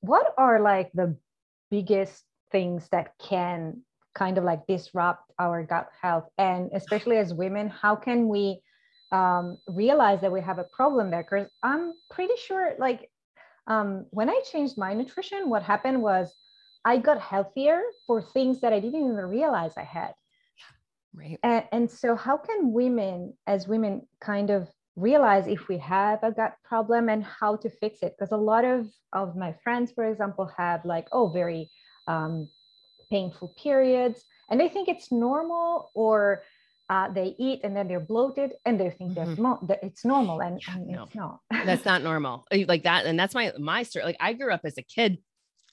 [0.02, 1.16] what are like the
[1.70, 3.82] biggest things that can
[4.16, 6.26] kind of like disrupt our gut health?
[6.38, 8.62] And especially as women, how can we
[9.12, 11.24] um, realize that we have a problem there?
[11.24, 13.10] Because I'm pretty sure like
[13.68, 16.34] um, when I changed my nutrition, what happened was
[16.86, 20.14] I got healthier for things that I didn't even realize I had.
[21.14, 21.40] Right.
[21.42, 26.32] And, and so, how can women, as women, kind of realize if we have a
[26.32, 28.16] gut problem and how to fix it?
[28.18, 31.72] Because a lot of, of my friends, for example, have like, oh, very
[32.08, 32.50] um,
[33.10, 36.44] painful periods, and they think it's normal, or
[36.90, 39.42] uh, they eat and then they're bloated and they think mm-hmm.
[39.42, 41.40] mo- that it's normal and, and no, it's not.
[41.66, 42.46] that's not normal.
[42.52, 44.06] Like that, and that's my my story.
[44.06, 45.18] Like I grew up as a kid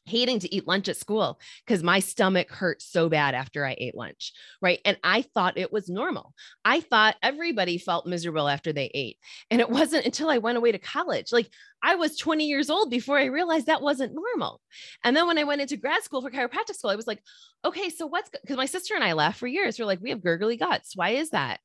[0.05, 3.95] hating to eat lunch at school because my stomach hurt so bad after I ate
[3.95, 4.33] lunch.
[4.61, 4.81] Right.
[4.85, 6.35] And I thought it was normal.
[6.65, 9.19] I thought everybody felt miserable after they ate.
[9.51, 11.33] And it wasn't until I went away to college.
[11.33, 11.49] Like
[11.83, 14.61] I was 20 years old before I realized that wasn't normal.
[15.05, 17.23] And then when I went into grad school for chiropractic school, I was like,
[17.65, 19.79] okay, so what's because my sister and I laughed for years.
[19.79, 20.97] We're like, we have gurgly guts.
[20.97, 21.61] Why is that?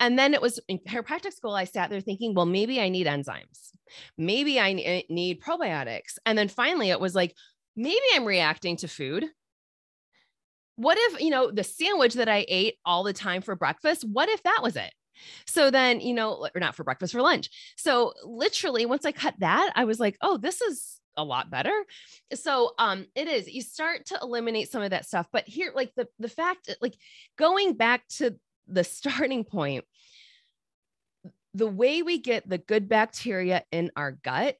[0.00, 3.06] And then it was in chiropractic school, I sat there thinking, well, maybe I need
[3.06, 3.72] enzymes.
[4.16, 6.18] Maybe I eh, need probiotics.
[6.24, 7.34] And then finally it was like,
[7.76, 9.26] maybe I'm reacting to food.
[10.76, 14.28] What if, you know, the sandwich that I ate all the time for breakfast, what
[14.28, 14.92] if that was it?
[15.46, 17.50] So then, you know, or not for breakfast, for lunch.
[17.76, 21.74] So literally, once I cut that, I was like, oh, this is a lot better.
[22.34, 25.26] So um it is you start to eliminate some of that stuff.
[25.32, 26.96] But here, like the the fact, like
[27.36, 29.84] going back to the starting point,
[31.54, 34.56] the way we get the good bacteria in our gut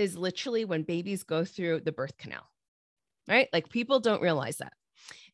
[0.00, 2.48] is literally when babies go through the birth canal,
[3.28, 3.48] right?
[3.52, 4.72] Like people don't realize that.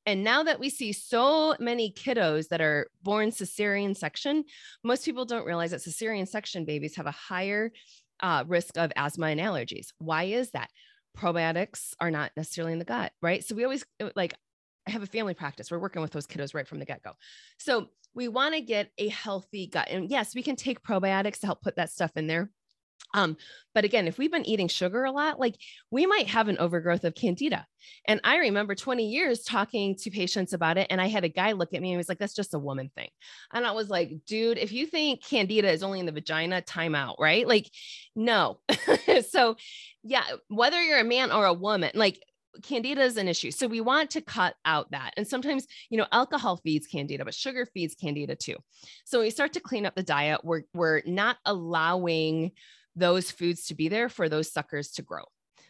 [0.05, 4.45] And now that we see so many kiddos that are born cesarean section,
[4.83, 7.71] most people don't realize that cesarean section babies have a higher
[8.21, 9.89] uh, risk of asthma and allergies.
[9.99, 10.71] Why is that?
[11.17, 13.45] Probiotics are not necessarily in the gut, right?
[13.45, 14.35] So we always uh, like,
[14.87, 15.71] I have a family practice.
[15.71, 17.13] We're working with those kiddos right from the get go.
[17.59, 19.89] So we want to get a healthy gut.
[19.91, 22.51] And yes, we can take probiotics to help put that stuff in there.
[23.17, 23.39] Um,
[23.75, 25.57] but again, if we've been eating sugar a lot, like
[25.91, 27.67] we might have an overgrowth of candida.
[28.07, 30.87] And I remember 20 years talking to patients about it.
[30.91, 32.59] And I had a guy look at me and he was like, that's just a
[32.59, 33.09] woman thing.
[33.53, 36.95] And I was like, dude, if you think candida is only in the vagina, time
[36.95, 37.49] out, right?
[37.49, 37.71] Like,
[38.15, 38.61] no.
[39.31, 39.57] so,
[40.03, 42.23] yeah, whether you're a man or a woman, like
[42.63, 43.51] candida is an issue.
[43.51, 45.13] So we want to cut out that.
[45.17, 48.57] And sometimes, you know, alcohol feeds candida, but sugar feeds candida too.
[49.05, 50.45] So we start to clean up the diet.
[50.45, 52.53] We're, we're not allowing
[52.97, 55.23] those foods to be there for those suckers to grow.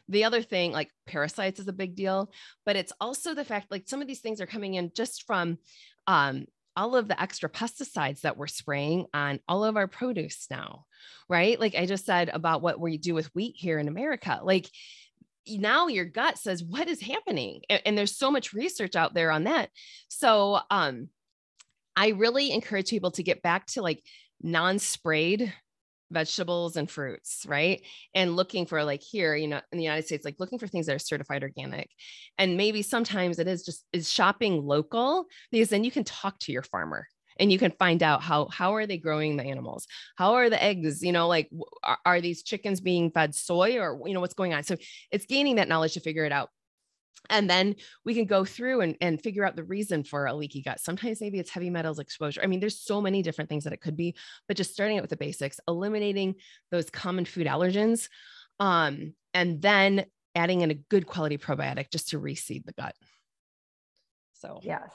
[0.08, 2.30] The other thing, like parasites, is a big deal,
[2.64, 5.58] but it's also the fact like some of these things are coming in just from
[6.06, 10.84] um, all of the extra pesticides that we're spraying on all of our produce now,
[11.28, 11.58] right?
[11.58, 14.40] Like I just said about what we do with wheat here in America.
[14.42, 14.70] Like
[15.48, 17.62] now your gut says, what is happening?
[17.70, 19.70] And, and there's so much research out there on that.
[20.08, 21.08] So um,
[21.96, 24.02] I really encourage people to get back to like
[24.42, 25.52] non sprayed
[26.10, 27.82] vegetables and fruits, right?
[28.14, 30.86] And looking for like here, you know, in the United States, like looking for things
[30.86, 31.90] that are certified organic.
[32.38, 36.52] And maybe sometimes it is just is shopping local because then you can talk to
[36.52, 37.06] your farmer
[37.38, 40.62] and you can find out how how are they growing the animals how are the
[40.62, 41.50] eggs you know like
[41.82, 44.76] are, are these chickens being fed soy or you know what's going on so
[45.10, 46.48] it's gaining that knowledge to figure it out
[47.30, 50.62] and then we can go through and, and figure out the reason for a leaky
[50.62, 50.80] gut.
[50.80, 52.40] Sometimes maybe it's heavy metals exposure.
[52.42, 54.14] I mean, there's so many different things that it could be,
[54.48, 56.36] but just starting out with the basics, eliminating
[56.70, 58.08] those common food allergens,
[58.60, 62.94] um, and then adding in a good quality probiotic just to reseed the gut.
[64.34, 64.90] So, yes,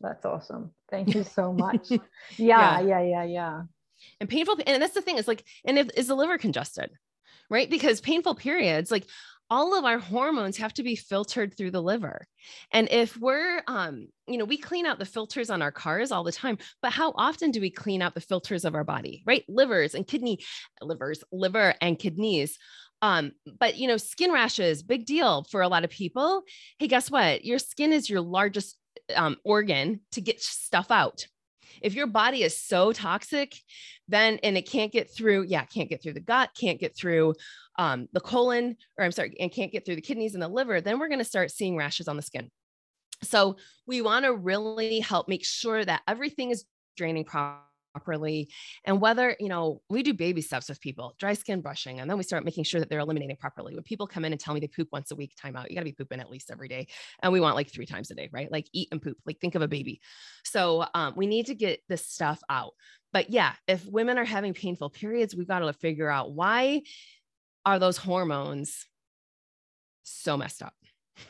[0.00, 0.72] that's awesome.
[0.90, 1.90] Thank you so much.
[2.36, 3.62] yeah, yeah, yeah, yeah, yeah.
[4.20, 6.90] And painful, and that's the thing is like, and if is the liver congested?
[7.50, 7.70] Right.
[7.70, 9.06] Because painful periods, like
[9.50, 12.26] all of our hormones have to be filtered through the liver.
[12.72, 16.24] And if we're, um, you know, we clean out the filters on our cars all
[16.24, 19.44] the time, but how often do we clean out the filters of our body, right?
[19.48, 20.38] Livers and kidney,
[20.82, 22.58] livers, liver and kidneys.
[23.00, 26.42] Um, but you know, skin rashes, big deal for a lot of people.
[26.78, 27.44] Hey, guess what?
[27.44, 28.76] Your skin is your largest
[29.14, 31.26] um, organ to get stuff out.
[31.82, 33.54] If your body is so toxic,
[34.08, 37.34] then and it can't get through, yeah, can't get through the gut, can't get through
[37.78, 40.80] um, the colon, or I'm sorry, and can't get through the kidneys and the liver,
[40.80, 42.50] then we're going to start seeing rashes on the skin.
[43.22, 46.64] So we want to really help make sure that everything is
[46.96, 48.48] draining properly properly
[48.84, 52.16] and whether you know we do baby steps with people dry skin brushing and then
[52.16, 53.74] we start making sure that they're eliminating properly.
[53.74, 55.76] When people come in and tell me they poop once a week time out you
[55.76, 56.88] got to be pooping at least every day
[57.22, 58.50] and we want like three times a day right?
[58.50, 60.00] Like eat and poop like think of a baby.
[60.44, 62.72] So um, we need to get this stuff out.
[63.12, 66.82] But yeah if women are having painful periods we've got to figure out why
[67.64, 68.86] are those hormones
[70.02, 70.74] so messed up?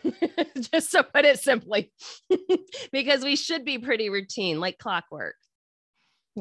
[0.73, 1.93] Just to put it simply.
[2.93, 5.35] Because we should be pretty routine like clockwork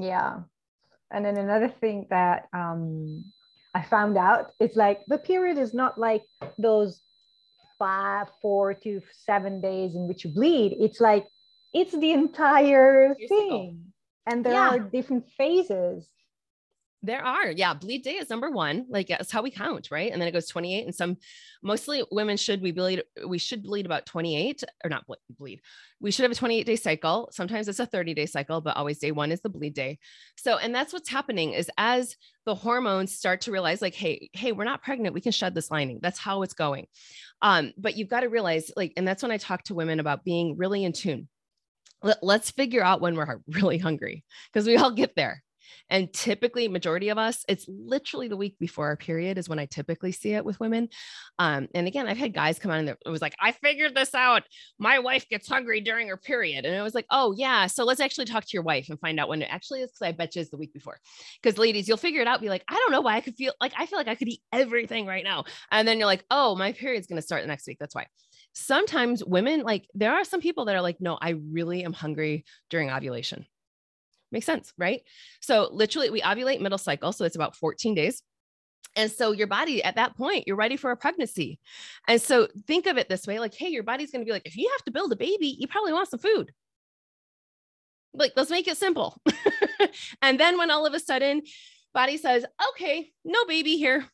[0.02, 0.40] yeah.
[1.12, 3.24] And then another thing that um,
[3.74, 6.24] I found out is like the period is not like
[6.58, 7.02] those
[7.80, 10.76] five, four to seven days in which you bleed.
[10.80, 11.26] It's like
[11.74, 13.94] it's the entire thing.
[14.26, 14.70] And there yeah.
[14.70, 16.10] are different phases.
[17.08, 17.74] There are, yeah.
[17.74, 18.86] Bleed day is number one.
[18.90, 20.12] Like that's how we count, right?
[20.12, 20.84] And then it goes 28.
[20.84, 21.16] And some,
[21.64, 23.02] mostly women should we bleed.
[23.26, 25.06] We should bleed about 28 or not
[25.40, 25.62] bleed.
[26.02, 27.30] We should have a 28 day cycle.
[27.32, 30.00] Sometimes it's a 30 day cycle, but always day one is the bleed day.
[30.36, 34.52] So, and that's what's happening is as the hormones start to realize, like, hey, hey,
[34.52, 35.16] we're not pregnant.
[35.16, 36.00] We can shed this lining.
[36.02, 36.88] That's how it's going.
[37.42, 40.26] Um, but you've got to realize, like, and that's when I talk to women about
[40.26, 41.30] being really in tune.
[42.04, 45.42] Let, let's figure out when we're really hungry because we all get there
[45.90, 49.66] and typically, majority of us, it's literally the week before our period is when I
[49.66, 50.90] typically see it with women.
[51.40, 54.14] Um, and again, I've had guys come on and it was like, I figured this
[54.14, 54.44] out.
[54.80, 56.66] My wife gets hungry during her period.
[56.66, 57.68] And it was like, oh, yeah.
[57.68, 59.92] So let's actually talk to your wife and find out when it actually is.
[59.92, 61.00] Cause I bet you it's the week before.
[61.42, 62.42] Because ladies, you'll figure it out.
[62.42, 64.28] Be like, I don't know why I could feel like I feel like I could
[64.28, 65.46] eat everything right now.
[65.72, 67.78] And then you're like, oh, my period's going to start the next week.
[67.80, 68.08] That's why
[68.54, 72.44] sometimes women like there are some people that are like no i really am hungry
[72.72, 73.46] during ovulation
[74.32, 75.02] Makes sense, right?
[75.42, 77.14] So literally we ovulate middle cycle.
[77.14, 78.22] So it's about 14 days.
[78.96, 81.60] And so your body at that point, you're ready for a pregnancy.
[82.08, 84.46] And so think of it this way like, hey, your body's going to be like,
[84.46, 86.52] if you have to build a baby, you probably want some food.
[88.14, 89.22] Like, let's make it simple.
[90.22, 91.44] and then when all of a sudden,
[91.94, 94.06] body says, okay, no baby here,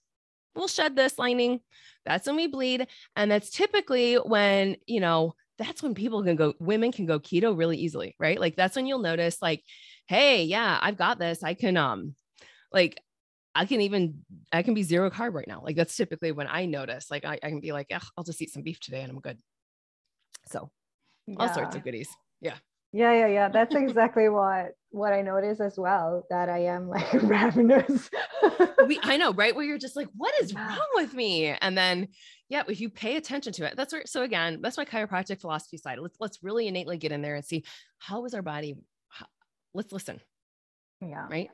[0.56, 1.62] we'll shed this lining.
[2.06, 2.88] That's when we bleed.
[3.16, 7.58] And that's typically when, you know, that's when people can go, women can go keto
[7.58, 8.40] really easily, right?
[8.40, 9.64] Like that's when you'll notice, like,
[10.08, 11.44] hey, yeah, I've got this.
[11.44, 12.16] I can um
[12.72, 13.00] like
[13.56, 15.62] I can even I can be zero carb right now.
[15.64, 17.12] Like that's typically when I notice.
[17.12, 19.20] Like I, I can be like, yeah, I'll just eat some beef today and I'm
[19.20, 19.40] good.
[20.48, 20.72] So
[21.28, 21.36] yeah.
[21.40, 22.10] all sorts of goodies.
[22.42, 22.56] Yeah.
[22.96, 23.50] Yeah, yeah, yeah.
[23.50, 26.26] That's exactly what what I notice as well.
[26.30, 28.10] That I am like ravenous.
[28.88, 29.56] we I know, right?
[29.56, 31.48] Where you're just like, what is wrong with me?
[31.48, 32.10] And then
[32.50, 35.78] yeah, if you pay attention to it, that's where so again, that's my chiropractic philosophy
[35.78, 35.98] side.
[36.00, 37.64] Let's let's really innately get in there and see
[37.98, 38.76] how is our body
[39.74, 40.22] let's listen.
[41.02, 41.28] Yeah.
[41.30, 41.50] Right.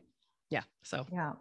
[0.50, 0.64] Yeah.
[0.84, 1.34] So, yeah.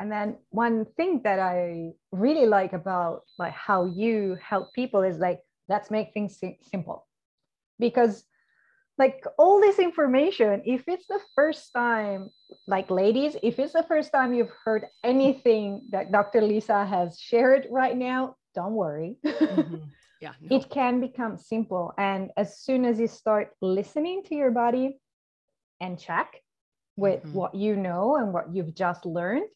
[0.00, 5.18] And then one thing that I really like about like how you help people is
[5.18, 7.06] like, let's make things simple
[7.78, 8.24] because
[8.98, 12.30] like all this information if it's the first time
[12.66, 17.66] like ladies if it's the first time you've heard anything that dr lisa has shared
[17.70, 19.76] right now don't worry mm-hmm.
[20.20, 20.56] yeah no.
[20.56, 24.98] it can become simple and as soon as you start listening to your body
[25.80, 26.40] and check
[26.96, 27.32] with mm-hmm.
[27.32, 29.46] what you know and what you've just learned,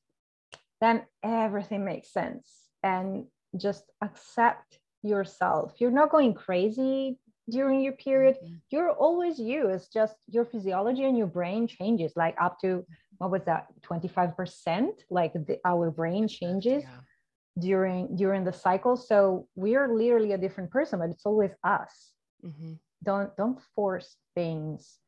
[0.81, 2.49] then everything makes sense.
[2.83, 5.75] And just accept yourself.
[5.79, 7.19] You're not going crazy
[7.51, 8.37] during your period.
[8.37, 8.55] Mm-hmm.
[8.71, 9.69] You're always you.
[9.69, 12.85] It's just your physiology and your brain changes like up to
[13.19, 17.01] what was that 25% like the, our brain changes yeah.
[17.59, 22.15] during during the cycle so we are literally a different person but it's always us
[22.45, 22.73] mm-hmm.
[23.05, 24.99] don't don't force things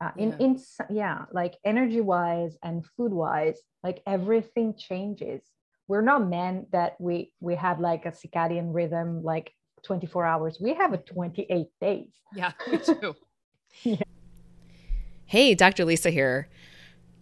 [0.00, 0.36] uh, in yeah.
[0.38, 5.42] in yeah like energy wise and food wise like everything changes.
[5.88, 9.52] We're not men that we we have like a circadian rhythm like
[9.84, 10.58] 24 hours.
[10.60, 12.08] We have a 28 days.
[12.34, 13.14] Yeah me too.
[13.82, 13.96] Yeah.
[15.26, 16.48] hey dr lisa here.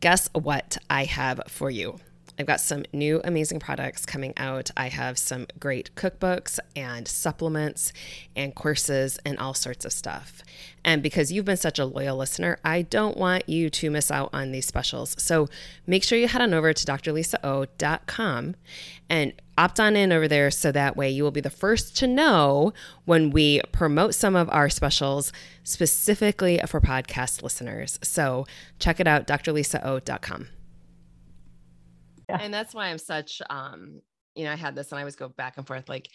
[0.01, 1.99] Guess what i have for you
[2.39, 4.71] I've got some new amazing products coming out.
[4.77, 7.93] I have some great cookbooks and supplements
[8.37, 10.43] and courses and all sorts of stuff.
[10.85, 14.31] And because you've been such a loyal listener, I don't want you to miss out
[14.33, 15.17] on these specials.
[15.19, 15.49] So
[15.87, 18.55] make sure you head on over to drlisao.com
[19.11, 22.07] and opt on in over there so that way you will be the first to
[22.07, 22.73] know
[23.05, 25.33] when we promote some of our specials
[25.65, 27.99] specifically for podcast listeners.
[28.03, 28.47] So
[28.79, 30.49] check it out, drlisao.com.
[32.29, 32.39] Yeah.
[32.41, 34.01] And that's why I'm such, um,
[34.35, 36.09] you know, I had this and I always go back and forth like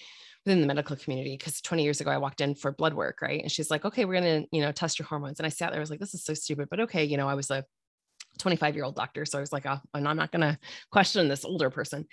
[0.46, 3.42] within the medical community because 20 years ago I walked in for blood work, right?
[3.42, 5.40] And she's like, okay, we're to, you know, test your hormones.
[5.40, 7.28] And I sat there, I was like, this is so stupid, but okay, you know,
[7.28, 7.66] I was a
[8.40, 9.26] 25 year old doctor.
[9.26, 10.58] So I was like, oh, I'm not to
[10.92, 12.06] question this older person.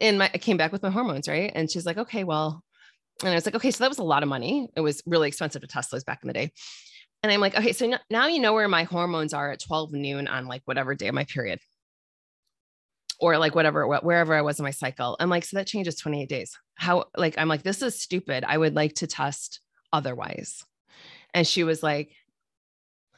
[0.00, 1.52] And my, I came back with my hormones, right?
[1.54, 2.62] And she's like, okay, well,
[3.22, 4.68] and I was like, okay, so that was a lot of money.
[4.74, 6.50] It was really expensive to test those back in the day.
[7.22, 10.26] And I'm like, okay, so now you know where my hormones are at 12 noon
[10.26, 11.60] on like whatever day of my period
[13.22, 15.16] or like whatever, wherever I was in my cycle.
[15.20, 16.58] I'm like, so that changes 28 days.
[16.74, 18.44] How, like, I'm like, this is stupid.
[18.44, 19.60] I would like to test
[19.92, 20.64] otherwise.
[21.32, 22.10] And she was like,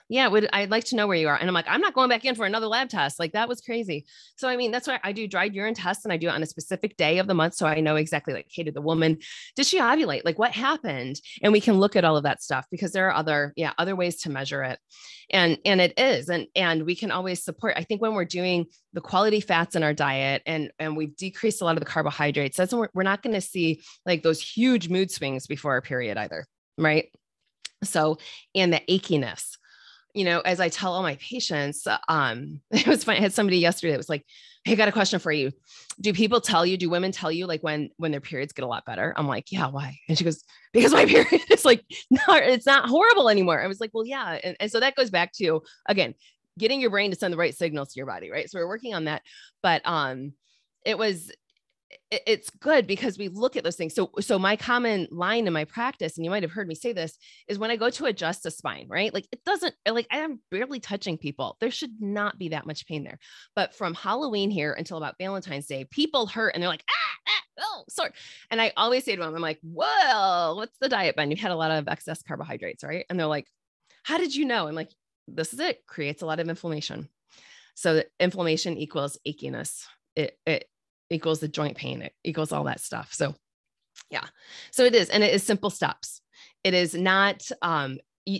[0.09, 1.37] yeah, would I'd like to know where you are.
[1.37, 3.19] And I'm like, I'm not going back in for another lab test.
[3.19, 4.05] Like that was crazy.
[4.37, 6.43] So I mean, that's why I do dried urine tests and I do it on
[6.43, 7.55] a specific day of the month.
[7.55, 9.19] So I know exactly like, hey, did the woman,
[9.57, 10.25] did she ovulate?
[10.25, 11.21] Like what happened?
[11.43, 13.97] And we can look at all of that stuff because there are other, yeah, other
[13.97, 14.79] ways to measure it.
[15.31, 16.29] And and it is.
[16.29, 17.75] And and we can always support.
[17.77, 21.63] I think when we're doing the quality fats in our diet and and we've decreased
[21.63, 24.91] a lot of the carbohydrates, that's we're, we're not going to see like those huge
[24.91, 26.47] mood swings before our period either.
[26.77, 27.11] Right.
[27.83, 28.19] So,
[28.55, 29.57] and the achiness
[30.15, 33.19] you know, as I tell all my patients, um, it was funny.
[33.19, 34.25] I had somebody yesterday that was like,
[34.65, 35.53] Hey, I got a question for you.
[36.01, 38.69] Do people tell you, do women tell you like when, when their periods get a
[38.69, 39.13] lot better?
[39.15, 39.99] I'm like, yeah, why?
[40.09, 40.43] And she goes,
[40.73, 43.61] because my period is like, no, it's not horrible anymore.
[43.61, 44.39] I was like, well, yeah.
[44.43, 46.15] And, and so that goes back to, again,
[46.59, 48.31] getting your brain to send the right signals to your body.
[48.31, 48.49] Right.
[48.49, 49.21] So we're working on that,
[49.63, 50.33] but, um,
[50.85, 51.31] it was
[52.11, 53.95] it's good because we look at those things.
[53.95, 56.93] So, so my common line in my practice, and you might have heard me say
[56.93, 57.17] this,
[57.49, 59.13] is when I go to adjust a spine, right?
[59.13, 61.57] Like it doesn't, like I am barely touching people.
[61.61, 63.19] There should not be that much pain there.
[63.57, 67.43] But from Halloween here until about Valentine's Day, people hurt and they're like, ah, ah
[67.61, 68.11] oh, sorry.
[68.51, 71.31] And I always say to them, I'm like, well, what's the diet been?
[71.31, 73.07] You've had a lot of excess carbohydrates, right?
[73.09, 73.49] And they're like,
[74.03, 74.69] how did you know?
[74.69, 74.91] I'm like,
[75.27, 75.87] this is it.
[75.87, 77.09] Creates a lot of inflammation.
[77.75, 79.87] So inflammation equals achiness.
[80.15, 80.69] It, it
[81.15, 83.13] equals the joint pain, it equals all that stuff.
[83.13, 83.35] So,
[84.11, 84.25] yeah.
[84.71, 85.09] So it is.
[85.09, 86.21] And it is simple steps.
[86.63, 87.99] It is not, um,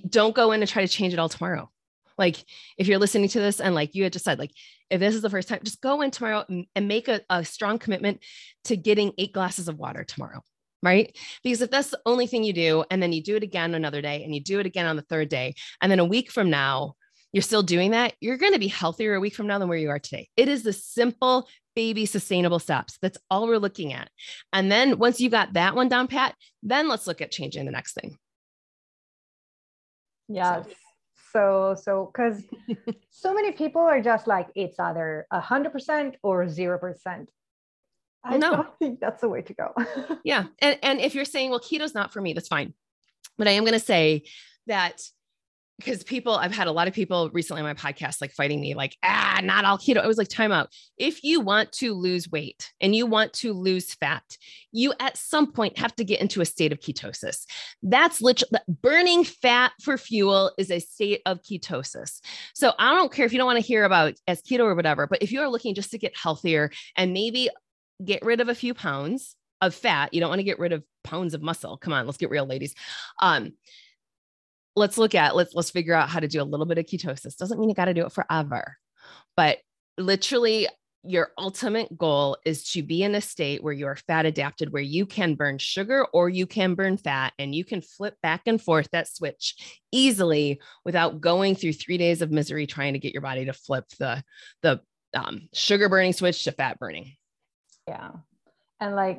[0.09, 1.71] don't go in and try to change it all tomorrow.
[2.17, 2.37] Like
[2.79, 4.53] if you're listening to this and like you had just said, like,
[4.91, 7.79] if this is the first time, just go in tomorrow and, make a, a strong
[7.79, 8.21] commitment
[8.65, 10.43] to getting eight glasses of water tomorrow
[10.85, 11.17] right?
[11.43, 14.03] Because if that's the only thing you do, and then you do it again another
[14.03, 16.51] day, and you do it again on the third day, and then a week from
[16.51, 16.95] now,
[17.35, 19.77] you're still doing that, you're going to be healthier a week from now than where
[19.77, 20.29] you are today.
[20.37, 22.97] It is the simple baby sustainable steps.
[23.03, 24.09] That's all we're looking at.
[24.53, 27.73] And then once you got that one down pat, then let's look at changing the
[27.73, 28.17] next thing.
[30.29, 30.65] Yes.
[31.33, 32.41] So, so, because
[33.11, 37.27] so many people are just like, it's either a 100% or 0%.
[38.23, 38.51] I no.
[38.53, 39.75] don't think that's the way to go.
[40.25, 40.45] yeah.
[40.61, 42.75] And, and if you're saying, well, keto's not for me, that's fine.
[43.37, 44.23] But I am going to say
[44.69, 45.03] that
[45.79, 48.75] because people i've had a lot of people recently on my podcast like fighting me
[48.75, 49.99] like ah not all keto.
[49.99, 50.71] I was like time out.
[50.99, 54.23] If you want to lose weight and you want to lose fat
[54.73, 57.45] you at some point have to get into a state of ketosis.
[57.83, 62.21] That's literally burning fat for fuel is a state of ketosis.
[62.55, 65.07] So i don't care if you don't want to hear about as keto or whatever
[65.07, 67.51] but if you are looking just to get healthier and maybe
[68.05, 70.83] get rid of a few pounds of fat you don't want to get rid of
[71.03, 71.77] pounds of muscle.
[71.77, 72.75] Come on let's get real ladies.
[73.21, 73.53] Um
[74.77, 77.37] let's look at let's let's figure out how to do a little bit of ketosis.
[77.37, 78.77] Doesn't mean you got to do it forever
[79.37, 79.59] but
[79.99, 80.69] literally
[81.07, 84.83] your ultimate goal is to be in a state where you are fat adapted where
[84.83, 88.61] you can burn sugar or you can burn fat and you can flip back and
[88.61, 89.55] forth that switch
[89.93, 93.85] easily without going through 3 days of misery trying to get your body to flip
[93.99, 94.23] the
[94.63, 94.81] the
[95.15, 97.13] um, sugar burning switch to fat burning.
[97.87, 98.11] Yeah.
[98.81, 99.19] And like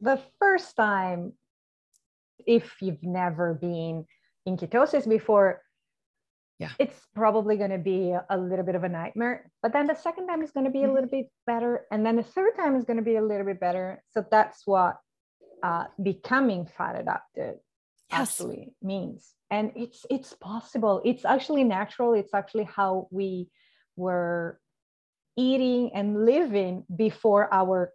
[0.00, 1.34] the first time
[2.46, 4.06] if you've never been
[4.46, 5.60] in ketosis before
[6.58, 6.70] yeah.
[6.78, 9.50] it's probably going to be a little bit of a nightmare.
[9.62, 12.16] But then the second time is going to be a little bit better and then
[12.16, 14.02] the third time is going to be a little bit better.
[14.12, 14.96] So that's what
[15.62, 17.56] uh, becoming fat adapted
[18.10, 18.20] yes.
[18.20, 19.28] actually means.
[19.50, 21.02] And it's it's possible.
[21.04, 22.14] It's actually natural.
[22.14, 23.48] It's actually how we
[23.94, 24.58] were
[25.36, 27.92] eating and living before our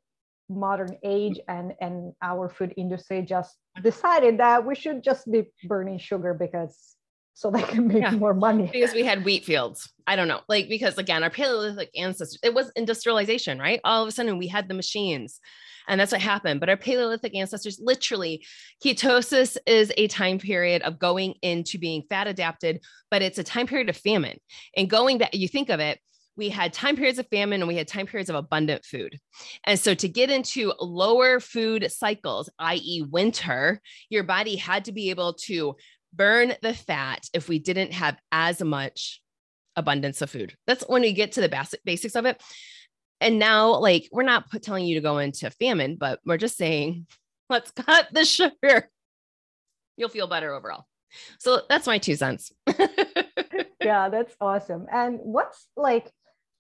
[0.56, 1.44] modern age mm.
[1.48, 3.84] and and our food industry just mm.
[3.84, 6.96] decided that we should just be burning sugar because
[7.34, 8.12] so they can make yeah.
[8.12, 8.70] more money.
[8.72, 9.92] Because we had wheat fields.
[10.06, 10.42] I don't know.
[10.48, 13.80] Like because again our paleolithic ancestors it was industrialization right?
[13.84, 15.40] All of a sudden we had the machines
[15.88, 16.60] and that's what happened.
[16.60, 18.46] But our paleolithic ancestors literally
[18.86, 23.68] ketosis is a time period of going into being fat adapted but it's a time
[23.68, 24.40] period of famine.
[24.76, 26.00] And going back you think of it
[26.38, 29.18] we had time periods of famine and we had time periods of abundant food.
[29.66, 35.10] And so to get into lower food cycles, i.e., winter, your body had to be
[35.10, 35.76] able to
[36.14, 39.22] burn the fat if we didn't have as much
[39.76, 40.56] abundance of food.
[40.68, 42.42] That's when we get to the basic basics of it.
[43.20, 47.06] And now, like, we're not telling you to go into famine, but we're just saying,
[47.50, 48.90] let's cut the sugar.
[49.96, 50.86] You'll feel better overall.
[51.40, 52.52] So that's my two cents.
[53.82, 54.88] yeah, that's awesome.
[54.92, 56.10] And what's like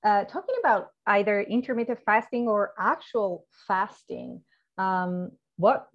[0.03, 4.41] uh, talking about either intermittent fasting or actual fasting?
[4.77, 5.87] Um, what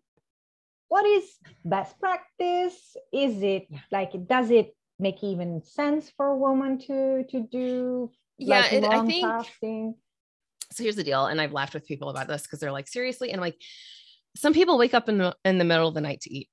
[0.89, 1.25] what is
[1.65, 2.97] best practice?
[3.13, 3.81] Is it yeah.
[3.91, 8.85] like does it make even sense for a woman to to do yeah like, it,
[8.85, 9.95] i think fasting?
[10.73, 13.31] so here's the deal and i've laughed with people about this because they're like seriously
[13.31, 13.61] and I'm like
[14.37, 16.49] some people wake up in the in the middle of the night to eat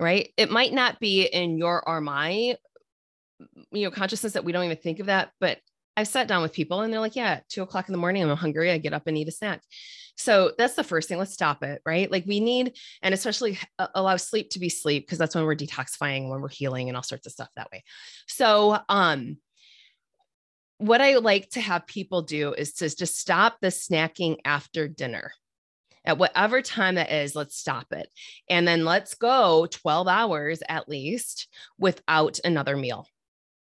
[0.00, 2.56] right it might not be in your or my
[3.72, 5.58] you know consciousness that we don't even think of that but
[5.98, 8.36] I've sat down with people and they're like, yeah, two o'clock in the morning, I'm
[8.36, 8.70] hungry.
[8.70, 9.62] I get up and eat a snack.
[10.16, 11.18] So that's the first thing.
[11.18, 12.08] Let's stop it, right?
[12.08, 13.58] Like we need, and especially
[13.96, 17.02] allow sleep to be sleep because that's when we're detoxifying, when we're healing, and all
[17.02, 17.82] sorts of stuff that way.
[18.28, 19.38] So, um,
[20.76, 25.32] what I like to have people do is to just stop the snacking after dinner.
[26.04, 28.08] At whatever time that is, let's stop it.
[28.48, 33.08] And then let's go 12 hours at least without another meal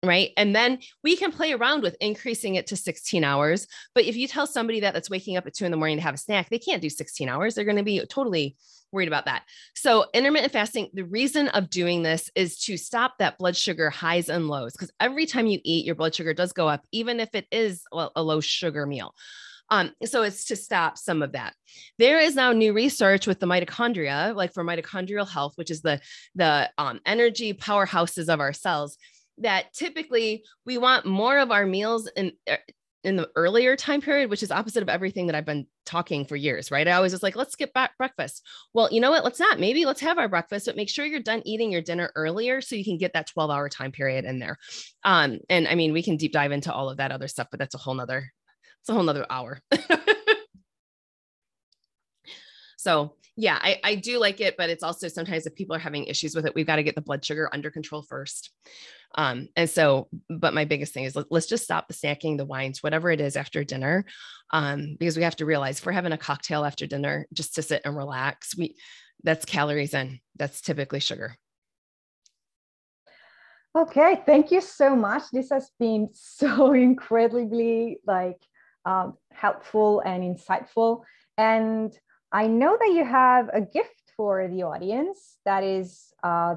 [0.07, 0.31] right?
[0.37, 3.67] And then we can play around with increasing it to 16 hours.
[3.95, 6.03] But if you tell somebody that that's waking up at 2 in the morning to
[6.03, 7.55] have a snack they can't do 16 hours.
[7.55, 8.57] They're going to be totally
[8.93, 9.43] worried about that.
[9.75, 14.29] So intermittent fasting the reason of doing this is to stop that blood sugar highs
[14.29, 17.35] and lows because every time you eat your blood sugar does go up even if
[17.35, 19.15] it is a low sugar meal.
[19.69, 21.55] Um, so it's to stop some of that.
[21.99, 26.01] There is now new research with the mitochondria, like for mitochondrial health, which is the
[26.37, 28.97] the um, energy powerhouses of our cells
[29.39, 32.59] that typically we want more of our meals in er,
[33.07, 36.35] in the earlier time period, which is opposite of everything that I've been talking for
[36.35, 36.89] years, right?
[36.89, 38.45] I always was like, let's skip back breakfast.
[38.75, 39.23] Well, you know what?
[39.23, 39.61] Let's not.
[39.61, 42.75] Maybe let's have our breakfast, but make sure you're done eating your dinner earlier so
[42.75, 44.59] you can get that 12 hour time period in there.
[45.05, 47.61] Um, and I mean, we can deep dive into all of that other stuff, but
[47.61, 48.33] that's a whole nother,
[48.81, 49.61] it's a whole nother hour.
[52.77, 56.07] so yeah, I, I do like it, but it's also sometimes if people are having
[56.07, 58.51] issues with it, we've got to get the blood sugar under control first.
[59.17, 62.45] Um, and so, but my biggest thing is let, us just stop the snacking, the
[62.45, 64.05] wines, whatever it is after dinner,
[64.53, 67.63] um, because we have to realize if we're having a cocktail after dinner just to
[67.63, 68.77] sit and relax, we
[69.23, 70.21] that's calories in.
[70.37, 71.37] That's typically sugar.
[73.77, 75.25] Okay, thank you so much.
[75.33, 78.41] This has been so incredibly like
[78.85, 81.03] um, helpful and insightful.
[81.37, 81.93] And
[82.33, 86.57] I know that you have a gift for the audience that is uh,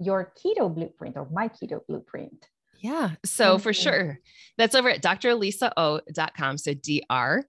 [0.00, 2.46] your keto blueprint or my keto blueprint.
[2.80, 3.10] Yeah.
[3.24, 4.18] So for sure.
[4.56, 6.58] That's over at drlisao.com.
[6.58, 7.44] So dr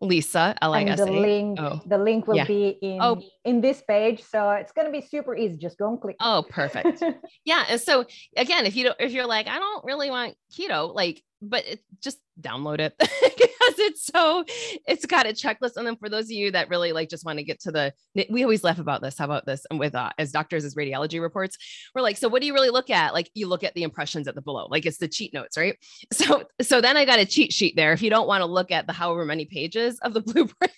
[0.00, 1.04] Lisa L I S A.
[1.04, 1.80] The link, oh.
[1.86, 2.44] the link will yeah.
[2.44, 3.20] be in oh.
[3.44, 5.56] in this page, so it's going to be super easy.
[5.56, 6.16] Just go and click.
[6.20, 7.02] Oh, perfect.
[7.44, 8.04] yeah, and so
[8.36, 11.80] again, if you don't, if you're like, I don't really want keto, like but it,
[12.00, 12.94] just download it.
[13.38, 14.44] Because it's so
[14.86, 15.76] it's got a checklist.
[15.76, 17.92] And then for those of you that really like just want to get to the
[18.30, 21.20] we always laugh about this how about this and with uh, as doctors as radiology
[21.20, 21.56] reports
[21.94, 23.12] we're like so what do you really look at?
[23.12, 25.76] Like you look at the impressions at the below like it's the cheat notes right?
[26.12, 27.92] So so then i got a cheat sheet there.
[27.92, 30.72] If you don't want to look at the however many pages of the blueprint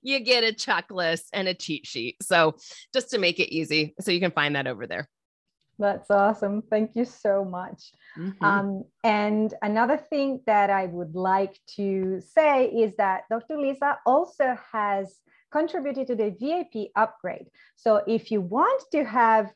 [0.00, 2.16] you get a checklist and a cheat sheet.
[2.22, 2.56] So
[2.92, 5.08] just to make it easy so you can find that over there
[5.78, 6.62] that's awesome.
[6.62, 7.92] Thank you so much.
[8.18, 8.44] Mm-hmm.
[8.44, 13.58] Um, and another thing that I would like to say is that Dr.
[13.58, 15.18] Lisa also has
[15.50, 17.46] contributed to the VIP upgrade.
[17.76, 19.50] So if you want to have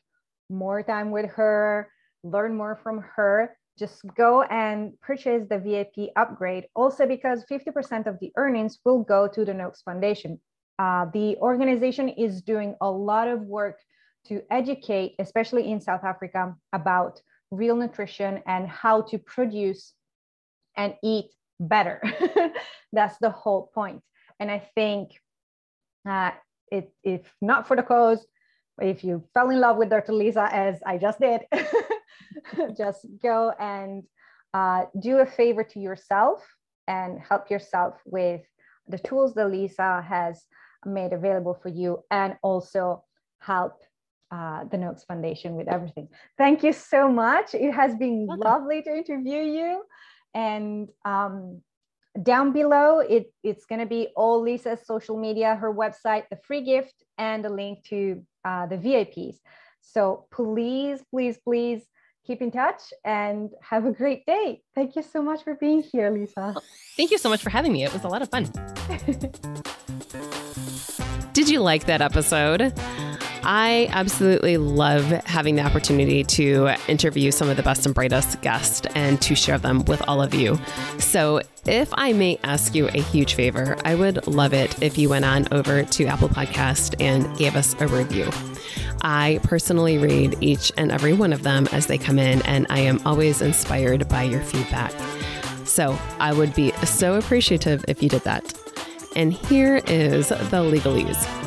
[0.49, 1.91] more time with her,
[2.23, 6.65] learn more from her, just go and purchase the VIP upgrade.
[6.75, 10.39] Also, because 50% of the earnings will go to the Noakes Foundation.
[10.79, 13.79] Uh, the organization is doing a lot of work
[14.27, 17.21] to educate, especially in South Africa, about
[17.51, 19.93] real nutrition and how to produce
[20.75, 22.01] and eat better.
[22.93, 24.01] That's the whole point.
[24.39, 25.11] And I think
[26.07, 26.31] uh,
[26.71, 28.25] it, if not for the cause,
[28.79, 30.13] if you fell in love with Dr.
[30.13, 31.41] Lisa, as I just did,
[32.77, 34.03] just go and
[34.53, 36.45] uh, do a favor to yourself
[36.87, 38.41] and help yourself with
[38.87, 40.45] the tools that Lisa has
[40.85, 43.03] made available for you and also
[43.39, 43.81] help
[44.31, 46.07] uh, the Noakes Foundation with everything.
[46.37, 47.53] Thank you so much.
[47.53, 48.43] It has been Welcome.
[48.43, 49.83] lovely to interview you.
[50.33, 51.61] And um,
[52.21, 56.63] down below, it, it's going to be all Lisa's social media, her website, the free
[56.63, 59.37] gift, and a link to uh, the VIPs.
[59.81, 61.83] So please, please, please
[62.25, 64.61] keep in touch and have a great day.
[64.75, 66.55] Thank you so much for being here, Lisa.
[66.97, 67.85] Thank you so much for having me.
[67.85, 68.43] It was a lot of fun.
[71.33, 72.73] Did you like that episode?
[73.49, 78.85] I absolutely love having the opportunity to interview some of the best and brightest guests
[78.93, 80.59] and to share them with all of you.
[80.99, 85.07] So, if I may ask you a huge favor, I would love it if you
[85.07, 88.29] went on over to Apple Podcast and gave us a review.
[89.01, 92.79] I personally read each and every one of them as they come in, and I
[92.79, 94.91] am always inspired by your feedback.
[95.63, 98.53] So I would be so appreciative if you did that.
[99.15, 101.46] And here is the legalese.